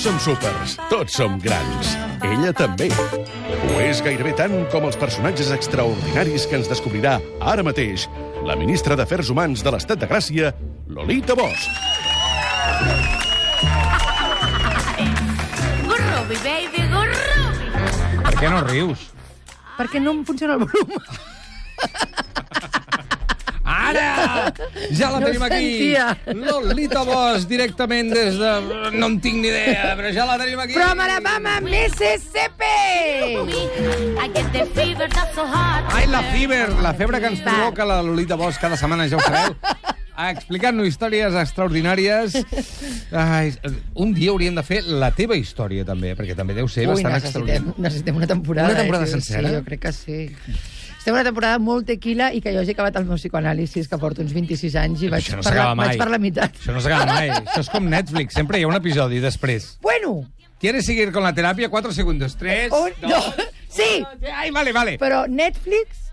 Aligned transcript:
Tots 0.00 0.08
som 0.08 0.20
súpers, 0.32 0.74
tots 0.88 1.12
som 1.18 1.34
grans. 1.44 1.90
Ella 2.24 2.54
també. 2.56 2.86
Ho 2.88 3.80
és 3.84 3.98
gairebé 4.00 4.30
tant 4.32 4.54
com 4.72 4.86
els 4.88 4.96
personatges 4.96 5.50
extraordinaris 5.52 6.46
que 6.48 6.56
ens 6.56 6.70
descobrirà 6.72 7.18
ara 7.44 7.60
mateix 7.60 8.06
la 8.48 8.56
ministra 8.56 8.96
d'Afers 8.96 9.28
Humans 9.28 9.60
de 9.60 9.74
l'Estat 9.74 10.00
de 10.00 10.08
Gràcia, 10.08 10.54
Lolita 10.88 11.36
Bosch. 11.36 11.68
Gurrubi, 15.84 16.40
baby, 16.48 16.88
gurrubi. 16.96 17.68
Per 18.24 18.34
què 18.40 18.54
no 18.56 18.64
rius? 18.72 19.04
Perquè 19.76 20.00
no 20.00 20.16
em 20.16 20.24
funciona 20.24 20.56
el 20.56 20.64
volum. 20.64 20.96
Ara! 23.90 24.52
Ja 24.96 25.10
la 25.12 25.20
No 25.20 25.26
tenim 25.26 25.42
aquí! 25.46 25.68
sentia. 25.78 26.06
Lolita 26.34 27.02
Bosch, 27.08 27.46
directament 27.50 28.12
des 28.14 28.38
de... 28.40 28.52
No 28.96 29.06
en 29.10 29.18
tinc 29.22 29.40
ni 29.42 29.50
idea, 29.50 29.94
però 29.98 30.12
ja 30.14 30.26
la 30.28 30.38
tenim 30.40 30.60
aquí! 30.62 30.74
From 30.78 31.00
Alabama, 31.06 31.58
Mississippi! 31.64 32.74
I 34.20 34.28
get 34.34 34.50
the 34.52 34.66
fever 34.74 35.08
that's 35.08 35.34
so 35.34 35.44
hot. 35.46 35.84
Ai, 35.94 36.06
la 36.10 36.22
fever, 36.32 36.68
la 36.82 36.94
febre 36.94 37.20
que 37.22 37.30
ens 37.34 37.40
provoca 37.44 37.84
la 37.88 38.00
Lolita 38.02 38.36
Bosch 38.40 38.60
cada 38.62 38.76
setmana, 38.80 39.08
ja 39.10 39.18
ho 39.18 39.24
sabeu. 39.24 39.56
Explicant-nos 40.20 40.84
històries 40.90 41.32
extraordinàries. 41.40 42.34
Ai, 43.16 43.54
un 44.04 44.10
dia 44.12 44.34
hauríem 44.34 44.58
de 44.58 44.64
fer 44.66 44.82
la 44.84 45.08
teva 45.16 45.38
història, 45.38 45.86
també, 45.88 46.12
perquè 46.18 46.36
també 46.36 46.52
deu 46.58 46.68
ser 46.68 46.84
Ui, 46.84 46.92
bastant 46.92 47.14
necessitem, 47.16 47.40
extraordinària. 47.46 47.82
necessitem 47.86 48.18
una 48.20 48.28
temporada. 48.28 48.68
Una 48.74 48.82
temporada 48.82 49.08
eh, 49.08 49.14
sencera? 49.14 49.48
Sí, 49.48 49.54
jo 49.56 49.62
crec 49.64 49.80
que 49.86 49.92
sí. 49.96 50.18
Estem 51.00 51.14
una 51.16 51.24
temporada 51.24 51.58
molt 51.62 51.86
tequila 51.88 52.26
i 52.36 52.42
que 52.44 52.52
jo 52.52 52.60
hagi 52.60 52.74
acabat 52.76 52.96
el 53.00 53.06
meu 53.08 53.16
psicoanàlisis, 53.16 53.86
que 53.88 53.98
porto 53.98 54.20
uns 54.20 54.34
26 54.36 54.74
anys 54.76 55.06
i 55.06 55.08
vaig, 55.08 55.24
Això 55.24 55.38
no 55.38 55.44
per, 55.46 55.48
la, 55.48 55.56
s'acaba 55.56 55.74
mai. 55.78 55.88
vaig 55.88 56.02
per 56.02 56.08
la 56.12 56.18
meitat. 56.20 56.58
Això 56.60 56.74
no 56.76 56.82
s'acaba 56.84 57.06
mai. 57.08 57.30
Això 57.40 57.62
és 57.64 57.70
com 57.72 57.88
Netflix, 57.88 58.36
sempre 58.36 58.60
hi 58.60 58.66
ha 58.66 58.68
un 58.68 58.76
episodi 58.76 59.20
després. 59.24 59.72
Bueno, 59.80 60.18
¿Quieres 60.60 60.84
seguir 60.84 61.10
con 61.10 61.22
la 61.24 61.32
terapia? 61.32 61.70
Cuatro 61.70 61.90
segundos. 61.90 62.36
Tres, 62.36 62.70
un, 62.70 62.90
dos... 63.00 63.10
no, 63.10 63.44
sí, 63.70 64.04
Ai, 64.34 64.50
vale, 64.50 64.74
vale. 64.76 64.98
però 65.00 65.22
Netflix, 65.26 66.10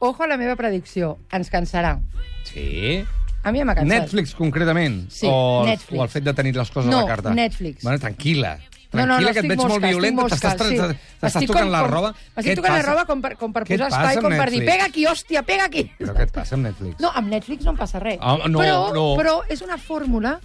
ojo 0.00 0.24
a 0.24 0.26
la 0.26 0.36
meva 0.36 0.56
predicció, 0.58 1.12
ens 1.30 1.46
cansarà. 1.48 2.00
Sí. 2.42 3.04
A 3.46 3.52
mi 3.54 3.60
ja 3.62 3.68
m'ha 3.68 3.76
cansat. 3.78 3.92
Netflix, 4.00 4.34
concretament? 4.34 5.04
Sí, 5.14 5.28
o, 5.30 5.62
el- 5.62 5.70
Netflix. 5.76 6.00
O 6.00 6.02
el 6.02 6.10
fet 6.10 6.26
de 6.26 6.34
tenir 6.34 6.56
les 6.58 6.72
coses 6.74 6.90
No, 6.90 7.04
a 7.04 7.06
la 7.06 7.12
carta? 7.14 7.30
Netflix. 7.38 7.84
Bueno, 7.86 8.02
tranquil·la. 8.02 8.56
No, 8.90 9.04
no, 9.04 9.06
no, 9.06 9.16
Tranquil·la, 9.18 9.32
que 9.36 9.40
et 9.40 9.48
veig 9.48 9.58
molt 9.58 9.72
mosca, 9.74 9.88
violenta. 9.88 10.28
T'estàs 10.32 11.46
tocant 11.46 11.66
com- 11.66 11.72
la 11.74 11.82
roba. 11.86 12.12
M'estic 12.36 12.56
tocant 12.56 12.72
la 12.78 12.82
roba 12.86 13.02
com 13.04 13.20
per, 13.20 13.34
com 13.36 13.52
per 13.52 13.64
posar 13.68 13.88
espai, 13.90 14.16
com 14.16 14.32
per 14.32 14.46
dir, 14.48 14.62
Netflix? 14.62 14.70
pega 14.72 14.84
aquí, 14.88 15.04
hòstia, 15.10 15.42
pega 15.44 15.66
aquí. 15.68 15.82
Però 15.98 16.14
què 16.16 16.24
et 16.24 16.32
passa 16.32 16.56
amb 16.56 16.64
Netflix? 16.70 16.96
No, 17.04 17.10
amb 17.14 17.28
Netflix 17.28 17.64
no 17.68 17.74
em 17.74 17.76
passa 17.76 18.00
res. 18.00 18.16
Ah, 18.20 18.38
no, 18.48 18.62
però, 18.62 18.78
no. 18.94 19.04
però 19.20 19.34
és 19.52 19.60
una 19.60 19.76
fórmula 19.76 20.38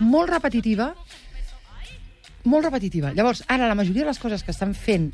molt 0.00 0.30
repetitiva, 0.32 0.94
molt 2.44 2.64
repetitiva. 2.64 3.12
Llavors, 3.12 3.44
ara, 3.48 3.68
la 3.68 3.74
majoria 3.76 4.06
de 4.06 4.10
les 4.14 4.18
coses 4.18 4.42
que 4.46 4.50
estan 4.54 4.72
fent 4.74 5.10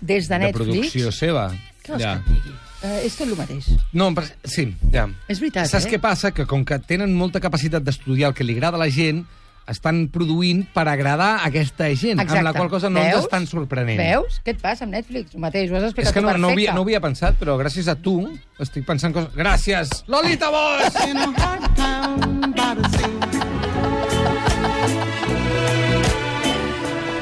des 0.00 0.28
de 0.28 0.34
de 0.34 0.38
Netflix... 0.46 0.70
producció 0.72 1.12
seva. 1.12 1.50
Què 1.84 1.92
vols 1.92 2.02
Ja. 2.02 2.14
que 2.24 2.32
digui? 2.32 2.54
Eh, 2.84 3.06
és 3.06 3.14
tot 3.16 3.28
el 3.28 3.36
mateix. 3.36 3.68
No, 3.92 4.10
però, 4.16 4.26
sí, 4.44 4.66
ja. 4.92 5.06
És 5.28 5.40
veritat, 5.40 5.68
Saps 5.70 5.86
eh? 5.86 5.94
què 5.94 6.00
passa? 6.00 6.32
Que 6.36 6.44
com 6.48 6.64
que 6.64 6.78
tenen 6.80 7.14
molta 7.16 7.40
capacitat 7.40 7.82
d'estudiar 7.84 8.32
el 8.32 8.34
que 8.36 8.44
li 8.44 8.56
agrada 8.56 8.76
a 8.76 8.80
la 8.80 8.90
gent, 8.92 9.22
estan 9.68 10.08
produint 10.12 10.66
per 10.74 10.84
agradar 10.88 11.38
a 11.38 11.46
aquesta 11.48 11.86
gent, 11.94 12.18
Exacte. 12.20 12.38
amb 12.38 12.44
la 12.44 12.52
qual 12.52 12.68
cosa 12.68 12.90
no 12.90 13.00
Veus? 13.00 13.14
ens 13.14 13.24
estan 13.24 13.46
sorprenent. 13.46 13.98
Veus? 13.98 14.40
Què 14.44 14.52
et 14.56 14.60
passa 14.60 14.84
amb 14.84 14.92
Netflix? 14.92 15.34
El 15.34 15.40
mateix, 15.40 15.70
ho 15.70 15.76
has 15.78 15.84
explicat 15.88 16.10
És 16.10 16.14
que 16.14 16.20
no, 16.20 16.32
tu 16.32 16.38
no, 16.38 16.48
perfecte. 16.48 16.68
havia, 16.70 16.74
no 16.74 16.82
havia 16.82 17.00
pensat, 17.00 17.38
però 17.40 17.56
gràcies 17.60 17.88
a 17.88 17.94
tu 17.96 18.18
estic 18.60 18.84
pensant 18.84 19.14
coses... 19.16 19.32
Gràcies! 19.34 20.04
Lolita 20.06 20.50
Bosch! 20.50 22.04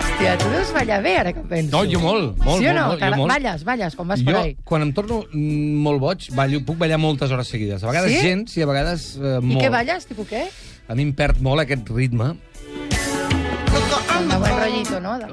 Hòstia, 0.03 0.37
tu 0.39 0.49
deus 0.53 0.71
ballar 0.75 1.01
bé, 1.03 1.13
ara 1.19 1.33
que 1.35 1.41
ho 1.43 1.47
penso. 1.51 1.73
No, 1.75 1.83
jo 1.91 1.99
molt, 2.03 2.37
molt, 2.45 2.61
sí 2.63 2.69
o 2.71 2.75
no? 2.77 2.85
molt, 2.93 3.01
molt, 3.01 3.03
jo 3.03 3.19
molt. 3.19 3.33
Balles, 3.33 3.65
balles, 3.67 3.97
quan 3.99 4.09
vas 4.13 4.23
per 4.23 4.35
Jo, 4.37 4.43
ahí. 4.45 4.53
quan 4.65 4.85
em 4.87 4.93
torno 4.95 5.23
mm, 5.33 5.81
molt 5.83 6.01
boig, 6.03 6.29
ballo, 6.37 6.61
puc 6.67 6.79
ballar 6.79 6.99
moltes 7.03 7.33
hores 7.35 7.51
seguides. 7.51 7.83
A 7.83 7.91
vegades 7.91 8.13
Sí? 8.13 8.21
gens 8.23 8.57
i 8.57 8.63
a 8.63 8.69
vegades 8.71 9.09
eh, 9.19 9.39
I 9.41 9.45
molt. 9.49 9.63
què 9.65 9.71
balles, 9.75 10.07
tipus 10.07 10.29
què? 10.31 10.45
A 10.93 10.95
mi 10.95 11.07
em 11.09 11.13
perd 11.17 11.39
molt 11.41 11.63
aquest 11.63 11.89
ritme. 11.89 12.35
De 14.29 14.37
buen 14.39 14.59
rollito, 14.59 14.99
no? 15.01 15.15
De... 15.19 15.25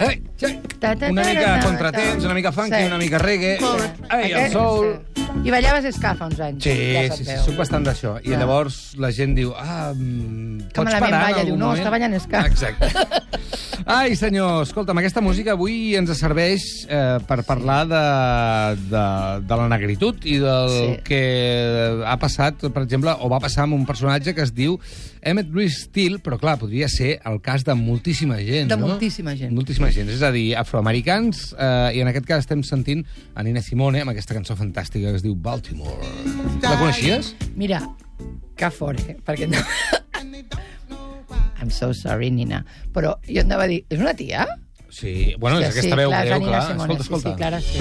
Ai, 0.00 0.22
ai. 0.48 0.54
Ta, 0.80 0.94
ta, 0.96 1.10
Una 1.12 1.24
mica 1.28 1.50
contratemps, 1.66 2.24
una 2.24 2.34
mica 2.38 2.52
funky, 2.52 2.78
Sí. 2.80 2.86
una 2.86 2.96
mica 2.98 3.18
reggae. 3.18 3.58
Ai, 4.08 4.32
el 4.32 4.52
soul... 4.52 4.96
sí. 5.14 5.22
I 5.44 5.50
ballaves 5.52 5.84
ska 5.94 6.14
fa 6.16 6.30
uns 6.30 6.40
anys. 6.40 6.64
Sí, 6.64 6.72
ja 6.94 7.02
sí, 7.12 7.26
sí, 7.26 7.36
soc 7.44 7.58
bastant 7.60 7.84
d'això. 7.84 8.14
I 8.24 8.32
llavors 8.40 8.94
la 8.96 9.10
gent 9.12 9.36
diu, 9.36 9.52
ah, 9.52 9.92
mm, 9.92 10.70
Que 10.70 10.80
pots 10.80 10.88
malament 10.88 11.12
parar 11.12 11.22
balla, 11.26 11.44
diu, 11.44 11.58
no, 11.60 11.66
moment? 11.74 11.84
està 11.84 11.92
ballant 11.92 12.20
ska. 12.24 12.46
Exacte. 12.48 12.88
Ai, 13.84 14.16
senyor, 14.16 14.62
escolta'm, 14.64 14.96
aquesta 14.98 15.20
música 15.20 15.52
avui 15.52 15.94
ens 15.98 16.10
serveix 16.16 16.62
eh, 16.88 17.18
per 17.28 17.42
parlar 17.46 17.82
de, 17.90 18.00
de, 18.88 19.02
de 19.46 19.58
la 19.60 19.66
negritud 19.68 20.24
i 20.24 20.38
del 20.42 20.72
Sí. 20.76 20.86
que 21.04 21.20
ha 22.06 22.16
passat, 22.18 22.64
per 22.72 22.82
exemple, 22.86 23.12
o 23.20 23.28
va 23.32 23.38
passar 23.42 23.64
amb 23.66 23.76
un 23.76 23.84
personatge 23.86 24.34
que 24.34 24.42
es 24.46 24.52
diu 24.56 24.78
Emmett 25.26 25.50
Bruce 25.52 25.82
Steele, 25.86 26.18
però 26.22 26.38
clar, 26.40 26.56
podria 26.58 26.88
ser 26.88 27.16
el 27.26 27.40
cas 27.44 27.64
de 27.66 27.74
moltíssima 27.74 28.38
gent, 28.42 28.70
De 28.70 28.76
no? 28.78 28.86
moltíssima 28.88 29.34
gent. 29.36 29.52
Moltíssima 29.54 29.90
gent, 29.94 30.08
és 30.14 30.22
a 30.22 30.30
dir, 30.34 30.54
afroamericans, 30.56 31.52
eh, 31.58 31.96
i 31.98 32.00
en 32.04 32.08
aquest 32.12 32.26
cas 32.26 32.44
estem 32.46 32.62
sentint 32.66 33.04
a 33.34 33.42
Nina 33.46 33.62
Simone 33.62 34.00
amb 34.02 34.14
aquesta 34.14 34.34
cançó 34.38 34.56
fantàstica 34.56 35.10
que 35.10 35.20
es 35.20 35.26
diu 35.26 35.34
Baltimore. 35.36 36.06
La 36.62 36.78
coneixies? 36.78 37.34
Mira, 37.56 37.82
que 38.56 38.70
fort, 38.70 39.02
eh? 39.10 39.18
Perquè 39.24 39.50
no... 39.50 39.60
I'm 41.60 41.70
so 41.70 41.92
sorry, 41.94 42.30
Nina. 42.30 42.64
Però 42.92 43.16
jo 43.26 43.40
anava 43.42 43.64
a 43.64 43.70
dir, 43.70 43.84
és 43.88 43.98
una 44.00 44.14
tia? 44.14 44.46
Sí, 44.90 45.34
bueno, 45.38 45.58
és 45.60 45.68
Hòstia, 45.68 45.80
aquesta 45.80 45.96
veu 45.96 46.10
clar, 46.10 46.24
greu, 46.26 46.40
clar. 46.46 46.62
Simone, 46.70 46.94
Escolta, 46.94 47.02
escolta. 47.02 47.28
Sí, 47.28 47.32
sí, 47.32 47.36
Clara, 47.36 47.60
sí. 47.60 47.78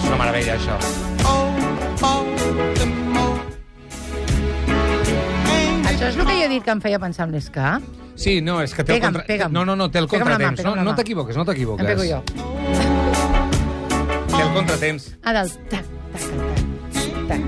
És 0.00 0.08
una 0.08 0.16
meravella, 0.20 0.58
això. 0.58 1.84
Això 5.88 6.08
és 6.08 6.16
el 6.16 6.26
que 6.26 6.34
jo 6.34 6.44
he 6.44 6.48
dit 6.50 6.64
que 6.64 6.72
em 6.74 6.80
feia 6.82 6.98
pensar 7.02 7.26
en 7.28 7.34
l'esca? 7.36 7.76
Sí, 8.18 8.40
no, 8.44 8.60
és 8.62 8.74
que 8.74 8.84
té 8.86 8.94
Pega'm, 8.96 9.14
el 9.14 9.20
contra... 9.20 9.26
pega'm. 9.28 9.52
No, 9.54 9.64
no, 9.68 9.74
no, 9.78 9.88
té 9.90 9.98
el 10.02 10.08
Pega'm 10.10 10.26
mà, 10.28 10.34
contratemps. 10.36 10.60
pega'm 10.62 10.76
No, 10.78 10.84
no 10.84 10.92
mà. 10.92 10.96
t'equivoques, 11.00 11.36
no 11.38 11.44
t'equivoques. 11.48 11.84
Em 11.84 11.90
pego 11.92 12.04
jo. 12.08 12.22
Té 14.34 14.42
el 14.42 14.52
contratemps. 14.54 15.08
Ah, 15.22 15.32
del 15.38 15.50
tac, 15.72 15.88
tac, 16.14 16.22
tac, 16.98 17.10
tac. 17.30 17.40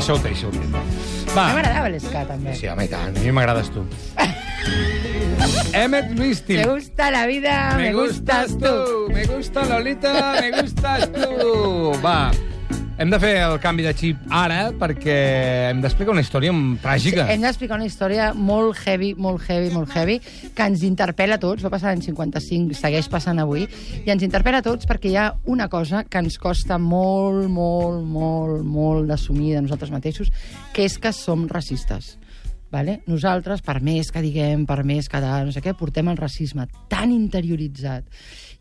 Això 0.00 0.16
ho 0.16 0.20
té, 0.24 0.32
això 0.34 0.48
ho 0.50 0.54
té. 0.56 0.66
A 0.70 1.34
Va. 1.34 1.44
mi 1.48 1.54
m'agradava 1.60 1.88
l'esca, 1.92 2.24
també. 2.28 2.54
Sí, 2.58 2.68
home, 2.68 2.84
i 2.88 2.92
tant. 2.92 3.16
A 3.16 3.20
mi 3.24 3.32
m'agrades 3.36 3.70
tu. 3.74 3.84
Emmett 5.72 6.10
Me 6.10 6.26
Listil. 6.26 6.66
gusta 6.66 7.10
la 7.10 7.26
vida, 7.26 7.76
me, 7.76 7.92
gustas 7.94 8.58
tú. 8.58 9.08
Me 9.12 9.24
gusta 9.24 9.64
Lolita, 9.66 10.40
me 10.40 10.50
gustas 10.60 11.10
tu. 11.12 11.92
Va. 12.02 12.30
Hem 13.00 13.08
de 13.08 13.16
fer 13.16 13.30
el 13.40 13.54
canvi 13.62 13.80
de 13.86 13.94
xip 13.96 14.26
ara 14.28 14.74
perquè 14.76 15.14
hem 15.70 15.78
d'explicar 15.80 16.12
una 16.12 16.20
història 16.20 16.52
tràgica. 16.82 17.24
Hem 17.32 17.40
d'explicar 17.40 17.78
una 17.78 17.86
història 17.88 18.26
molt 18.36 18.76
heavy, 18.84 19.14
molt 19.16 19.40
heavy, 19.48 19.70
molt 19.72 19.88
heavy, 19.96 20.18
que 20.52 20.66
ens 20.68 20.84
interpel·la 20.84 21.38
a 21.38 21.40
tots, 21.40 21.64
va 21.64 21.72
passar 21.72 21.94
l'any 21.94 22.04
55, 22.04 22.76
segueix 22.76 23.08
passant 23.08 23.40
avui, 23.40 23.64
i 24.04 24.12
ens 24.12 24.26
interpel·la 24.26 24.60
a 24.60 24.66
tots 24.68 24.84
perquè 24.90 25.14
hi 25.14 25.16
ha 25.16 25.30
una 25.48 25.70
cosa 25.72 26.04
que 26.04 26.20
ens 26.20 26.36
costa 26.36 26.76
molt, 26.76 27.48
molt, 27.48 28.04
molt, 28.04 28.60
molt 28.68 29.08
d'assumir 29.08 29.54
de 29.54 29.64
nosaltres 29.64 29.94
mateixos, 29.96 30.28
que 30.76 30.84
és 30.84 31.00
que 31.00 31.14
som 31.16 31.48
racistes. 31.48 32.18
Vale? 32.70 33.00
Nosaltres, 33.10 33.64
per 33.66 33.80
més 33.82 34.12
que 34.14 34.22
diguem, 34.22 34.62
per 34.66 34.84
més 34.86 35.10
que 35.10 35.20
de, 35.22 35.30
no 35.46 35.54
sé 35.54 35.62
què, 35.64 35.74
portem 35.74 36.10
el 36.12 36.20
racisme 36.20 36.68
tan 36.92 37.10
interioritzat 37.10 38.06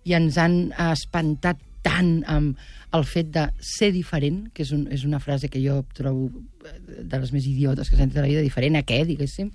i 0.09 0.16
ens 0.18 0.40
han 0.42 0.62
espantat 0.90 1.62
tant 1.86 2.24
amb 2.28 2.58
el 2.96 3.06
fet 3.06 3.30
de 3.31 3.46
ser 3.64 3.92
diferent, 3.94 4.47
que 4.53 4.64
és, 4.66 4.72
un, 4.75 4.88
és 4.92 5.06
una 5.06 5.20
frase 5.22 5.47
que 5.52 5.62
jo 5.62 5.78
trobo 5.96 6.25
eh, 6.66 7.03
de 7.06 7.20
les 7.22 7.31
més 7.36 7.46
idiotes 7.47 7.90
que 7.90 7.96
s'han 7.96 8.09
dit 8.09 8.18
a 8.18 8.24
la 8.25 8.31
vida, 8.31 8.44
diferent 8.44 8.80
a 8.80 8.84
què, 8.88 9.03
diguéssim, 9.08 9.52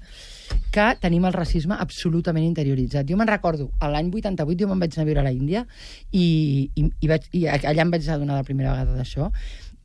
que 0.74 0.86
tenim 1.02 1.26
el 1.26 1.34
racisme 1.34 1.76
absolutament 1.82 2.46
interioritzat. 2.46 3.08
Jo 3.10 3.18
me'n 3.18 3.30
recordo, 3.30 3.68
l'any 3.82 4.12
88 4.14 4.62
jo 4.62 4.70
me'n 4.70 4.86
vaig 4.86 4.96
anar 4.96 5.04
a 5.04 5.10
viure 5.10 5.24
a 5.24 5.26
la 5.26 5.34
Índia 5.34 5.64
i, 6.12 6.24
i, 6.78 6.86
i, 6.86 7.10
vaig, 7.10 7.28
i 7.34 7.46
allà 7.50 7.84
em 7.84 7.94
vaig 7.96 8.08
adonar 8.08 8.38
la 8.40 8.46
primera 8.46 8.76
vegada 8.76 8.96
d'això 9.00 9.32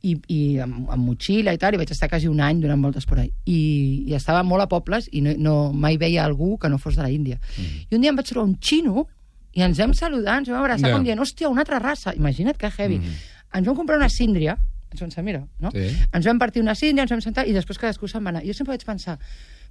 i, 0.02 0.16
i 0.32 0.40
amb, 0.62 0.88
amb 0.90 1.04
motxilla 1.04 1.52
i 1.54 1.58
tal, 1.60 1.74
i 1.74 1.80
vaig 1.80 1.90
estar 1.92 2.08
quasi 2.08 2.28
un 2.28 2.40
any 2.40 2.60
donant 2.62 2.82
voltes 2.82 3.06
per 3.06 3.18
ahí. 3.20 3.30
I, 3.46 3.60
i 4.08 4.14
estava 4.16 4.42
molt 4.46 4.64
a 4.64 4.68
pobles 4.70 5.08
i 5.12 5.20
no, 5.24 5.34
no, 5.38 5.54
mai 5.72 5.98
veia 6.00 6.24
algú 6.24 6.56
que 6.58 6.70
no 6.72 6.78
fos 6.78 6.96
de 6.96 7.02
la 7.02 7.10
Índia. 7.10 7.38
Mm. 7.56 7.84
I 7.90 7.98
un 7.98 8.00
dia 8.06 8.10
em 8.14 8.16
vaig 8.16 8.28
trobar 8.30 8.48
un 8.48 8.56
xino 8.60 9.06
i 9.52 9.62
ens 9.66 9.78
vam 9.82 9.92
saludar, 9.94 10.38
ens 10.40 10.48
vam 10.48 10.60
abraçar, 10.62 10.88
yeah. 10.88 10.96
com 10.96 11.04
dient, 11.06 11.20
hòstia, 11.20 11.50
una 11.50 11.64
altra 11.66 11.78
raça. 11.82 12.14
Imagina't 12.16 12.58
que 12.58 12.70
heavy. 12.70 13.00
Mm. 13.00 13.22
Ens 13.60 13.66
vam 13.66 13.76
comprar 13.76 13.98
una 13.98 14.08
síndria, 14.08 14.56
ens 14.90 15.02
vam 15.16 15.24
mira, 15.26 15.44
no? 15.60 15.70
Sí. 15.74 15.88
Ens 16.12 16.26
vam 16.26 16.38
partir 16.38 16.62
una 16.62 16.74
síndria, 16.78 17.04
ens 17.04 17.12
vam 17.14 17.22
sentar 17.24 17.46
i 17.48 17.54
després 17.54 17.78
cadascú 17.78 18.08
se'n 18.08 18.24
va 18.24 18.30
anar. 18.34 18.44
Jo 18.46 18.54
sempre 18.54 18.76
vaig 18.76 18.86
pensar, 18.86 19.18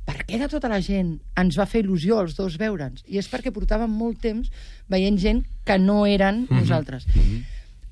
per 0.07 0.23
què 0.25 0.39
de 0.41 0.47
tota 0.51 0.69
la 0.71 0.79
gent 0.81 1.17
ens 1.37 1.57
va 1.59 1.67
fer 1.69 1.83
il·lusió 1.83 2.19
els 2.23 2.35
dos 2.37 2.57
veure'ns? 2.59 3.03
I 3.07 3.19
és 3.21 3.27
perquè 3.31 3.51
portàvem 3.55 3.91
molt 3.91 4.21
temps 4.23 4.49
veient 4.89 5.19
gent 5.19 5.43
que 5.65 5.77
no 5.79 6.05
eren 6.05 6.45
Mhm. 6.49 6.59
nosaltres. 6.59 7.05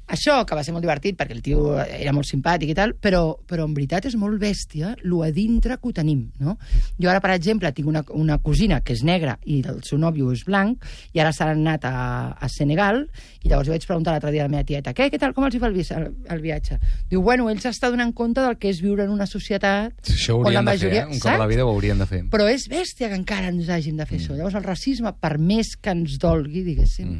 Això, 0.07 0.37
que 0.47 0.55
va 0.55 0.63
ser 0.63 0.71
molt 0.71 0.85
divertit, 0.85 1.17
perquè 1.19 1.35
el 1.35 1.41
tio 1.43 1.73
era 1.83 2.13
molt 2.15 2.29
simpàtic 2.29 2.69
i 2.71 2.75
tal, 2.77 2.93
però, 2.95 3.35
però 3.47 3.65
en 3.67 3.73
veritat 3.75 4.05
és 4.07 4.15
molt 4.15 4.39
bèstia 4.39 4.93
lo 5.03 5.19
a 5.25 5.31
dintre 5.35 5.75
que 5.75 5.89
ho 5.89 5.91
tenim, 5.91 6.29
no? 6.39 6.55
Jo 6.95 7.09
ara, 7.11 7.19
per 7.23 7.33
exemple, 7.35 7.71
tinc 7.75 7.89
una, 7.91 8.03
una 8.15 8.37
cosina 8.39 8.79
que 8.79 8.95
és 8.95 9.03
negra 9.03 9.35
i 9.43 9.59
el 9.67 9.81
seu 9.83 9.99
nòvio 9.99 10.31
és 10.31 10.45
blanc, 10.47 10.85
i 11.11 11.19
ara 11.19 11.33
s'han 11.35 11.57
anat 11.57 11.83
a, 11.89 11.95
a 12.39 12.47
Senegal, 12.47 13.03
i 13.43 13.51
llavors 13.51 13.67
jo 13.67 13.75
vaig 13.75 13.87
preguntar 13.89 14.15
l'altre 14.15 14.31
dia 14.31 14.45
a 14.45 14.47
la 14.47 14.53
meva 14.55 14.63
tieta, 14.67 14.93
què, 14.95 15.09
què 15.11 15.19
tal, 15.19 15.35
com 15.35 15.43
els 15.47 15.57
hi 15.57 15.59
fa 15.59 15.67
el, 15.67 15.75
vi 15.75 15.83
el, 15.97 16.07
el 16.37 16.41
viatge? 16.45 16.79
Diu, 17.11 17.21
bueno, 17.25 17.49
ell 17.51 17.59
s'està 17.59 17.91
donant 17.91 18.13
compte 18.15 18.39
del 18.45 18.55
que 18.61 18.71
és 18.71 18.79
viure 18.83 19.03
en 19.03 19.11
una 19.11 19.27
societat 19.27 20.07
Això 20.15 20.37
ho 20.37 20.45
on 20.45 20.55
la 20.55 20.63
haurien 20.63 20.71
de 20.71 20.71
fer, 20.71 20.79
majoria... 20.87 21.03
eh? 21.03 21.17
Un 21.17 21.19
cop 21.19 21.33
a 21.33 21.43
la 21.43 21.49
vida 21.51 21.67
ho 21.67 21.73
haurien 21.75 21.99
de 21.99 22.07
fer. 22.07 22.21
Però 22.31 22.47
és 22.47 22.69
bèstia 22.71 23.11
que 23.11 23.19
encara 23.19 23.51
ens 23.51 23.67
hagin 23.67 23.99
de 23.99 24.07
fer 24.07 24.21
això. 24.21 24.37
Llavors, 24.39 24.55
el 24.55 24.63
racisme, 24.63 25.11
per 25.19 25.35
més 25.37 25.75
que 25.75 25.91
ens 25.91 26.15
dolgui, 26.21 26.63
diguéssim, 26.63 27.13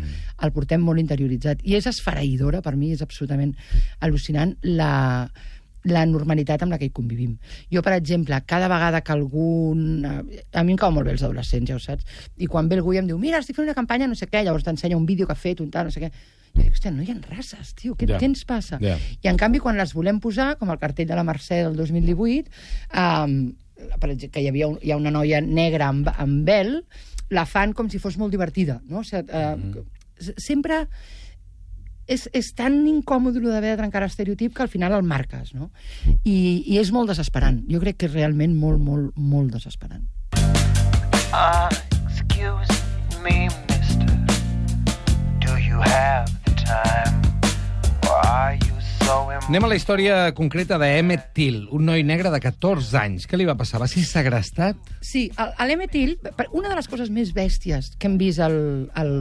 el 0.43 0.55
portem 0.55 0.83
molt 0.87 1.03
interioritzat. 1.03 1.63
I 1.67 1.75
és 1.81 1.87
esfereïdora, 1.89 2.63
per 2.63 2.76
mi, 2.77 2.93
és 2.95 3.01
absolutament 3.03 3.53
al·lucinant 4.05 4.55
la, 4.63 5.27
la 5.87 6.05
normalitat 6.05 6.63
amb 6.63 6.73
la 6.73 6.77
que 6.79 6.87
hi 6.89 6.93
convivim. 6.95 7.35
Jo, 7.71 7.81
per 7.83 7.93
exemple, 7.97 8.39
cada 8.45 8.67
vegada 8.71 9.01
que 9.01 9.13
algun... 9.13 9.83
eh, 10.05 10.41
A 10.53 10.63
mi 10.67 10.73
em 10.75 10.79
cau 10.79 10.91
molt 10.91 11.07
bé 11.07 11.13
els 11.15 11.23
adolescents, 11.23 11.69
ja 11.69 11.75
ho 11.77 11.79
saps. 11.83 12.05
I 12.37 12.47
quan 12.51 12.67
ve 12.69 12.75
algú 12.79 12.93
i 12.93 12.99
em 13.01 13.07
diu, 13.07 13.17
mira, 13.21 13.39
estic 13.39 13.55
fent 13.55 13.67
una 13.69 13.75
campanya, 13.77 14.07
no 14.07 14.15
sé 14.19 14.27
què, 14.27 14.43
llavors 14.43 14.65
t'ensenya 14.67 14.97
un 14.97 15.05
vídeo 15.07 15.27
que 15.27 15.33
ha 15.35 15.39
fet, 15.39 15.61
un 15.63 15.71
tal, 15.71 15.87
no 15.89 15.95
sé 15.95 16.01
què. 16.03 16.11
Jo 16.55 16.63
dic, 16.63 16.73
hòstia, 16.73 16.91
no 16.91 17.03
hi 17.05 17.11
ha 17.13 17.17
races, 17.29 17.73
tio, 17.77 17.95
què, 17.95 18.07
Ja. 18.09 18.17
què 18.19 18.25
ens 18.25 18.43
passa? 18.47 18.79
Ja. 18.81 18.97
I 19.23 19.27
en 19.29 19.37
canvi, 19.37 19.59
quan 19.63 19.77
les 19.77 19.93
volem 19.93 20.19
posar, 20.19 20.55
com 20.57 20.71
el 20.73 20.79
cartell 20.81 21.07
de 21.07 21.15
la 21.15 21.23
Mercè 21.27 21.63
del 21.63 21.75
2018, 21.77 22.49
um, 22.97 23.37
per 24.01 24.09
exemple, 24.09 24.31
que 24.33 24.41
hi 24.41 24.47
havia 24.49 24.67
un, 24.67 24.79
hi 24.81 24.91
ha 24.91 24.97
una 24.97 25.11
noia 25.13 25.39
negra 25.41 25.87
amb, 25.93 26.09
amb 26.17 26.47
vel, 26.47 26.81
la 27.29 27.45
fan 27.45 27.73
com 27.77 27.89
si 27.91 27.99
fos 27.99 28.17
molt 28.17 28.31
divertida, 28.33 28.79
no? 28.89 29.03
O 29.03 29.03
sigui, 29.05 29.27
uh, 29.29 29.85
sempre 30.41 30.87
és, 32.07 32.27
és 32.33 32.51
tan 32.55 32.79
incòmode 32.87 33.41
el 33.41 33.49
d'haver 33.51 33.75
de 33.75 33.81
trencar 33.81 34.01
l'estereotip 34.03 34.55
que 34.55 34.63
al 34.63 34.71
final 34.71 34.95
el 34.95 35.03
marques, 35.03 35.53
no? 35.53 35.69
I, 36.23 36.63
I 36.65 36.79
és 36.81 36.91
molt 36.95 37.11
desesperant. 37.11 37.59
Jo 37.69 37.83
crec 37.83 37.99
que 38.01 38.09
és 38.09 38.15
realment 38.15 38.55
molt, 38.55 38.79
molt, 38.81 39.11
molt 39.17 39.53
desesperant. 39.53 40.07
Uh, 41.35 41.67
excuse 42.07 42.79
me, 43.21 43.49
mister. 43.67 44.15
Do 45.43 45.59
you 45.59 45.83
have 45.83 46.31
the 46.47 46.55
time? 46.63 47.21
Or 48.07 48.23
are 48.23 48.55
you 48.55 48.73
so 49.03 49.27
Anem 49.47 49.63
a 49.63 49.71
la 49.71 49.75
història 49.79 50.15
concreta 50.35 50.79
d'Emmet 50.79 51.29
Till, 51.35 51.65
un 51.75 51.85
noi 51.87 52.03
negre 52.07 52.31
de 52.31 52.39
14 52.43 52.95
anys. 52.99 53.27
Què 53.27 53.39
li 53.39 53.47
va 53.47 53.55
passar? 53.59 53.79
Va 53.83 53.87
ser 53.91 54.03
segrestat? 54.07 54.79
Sí, 55.03 55.27
a 55.35 55.67
l'Emetil, 55.67 56.17
una 56.51 56.71
de 56.71 56.75
les 56.79 56.87
coses 56.87 57.11
més 57.11 57.35
bèsties 57.35 57.93
que 57.99 58.09
hem 58.09 58.17
vist 58.19 58.43
el, 58.43 58.57
el, 58.99 59.13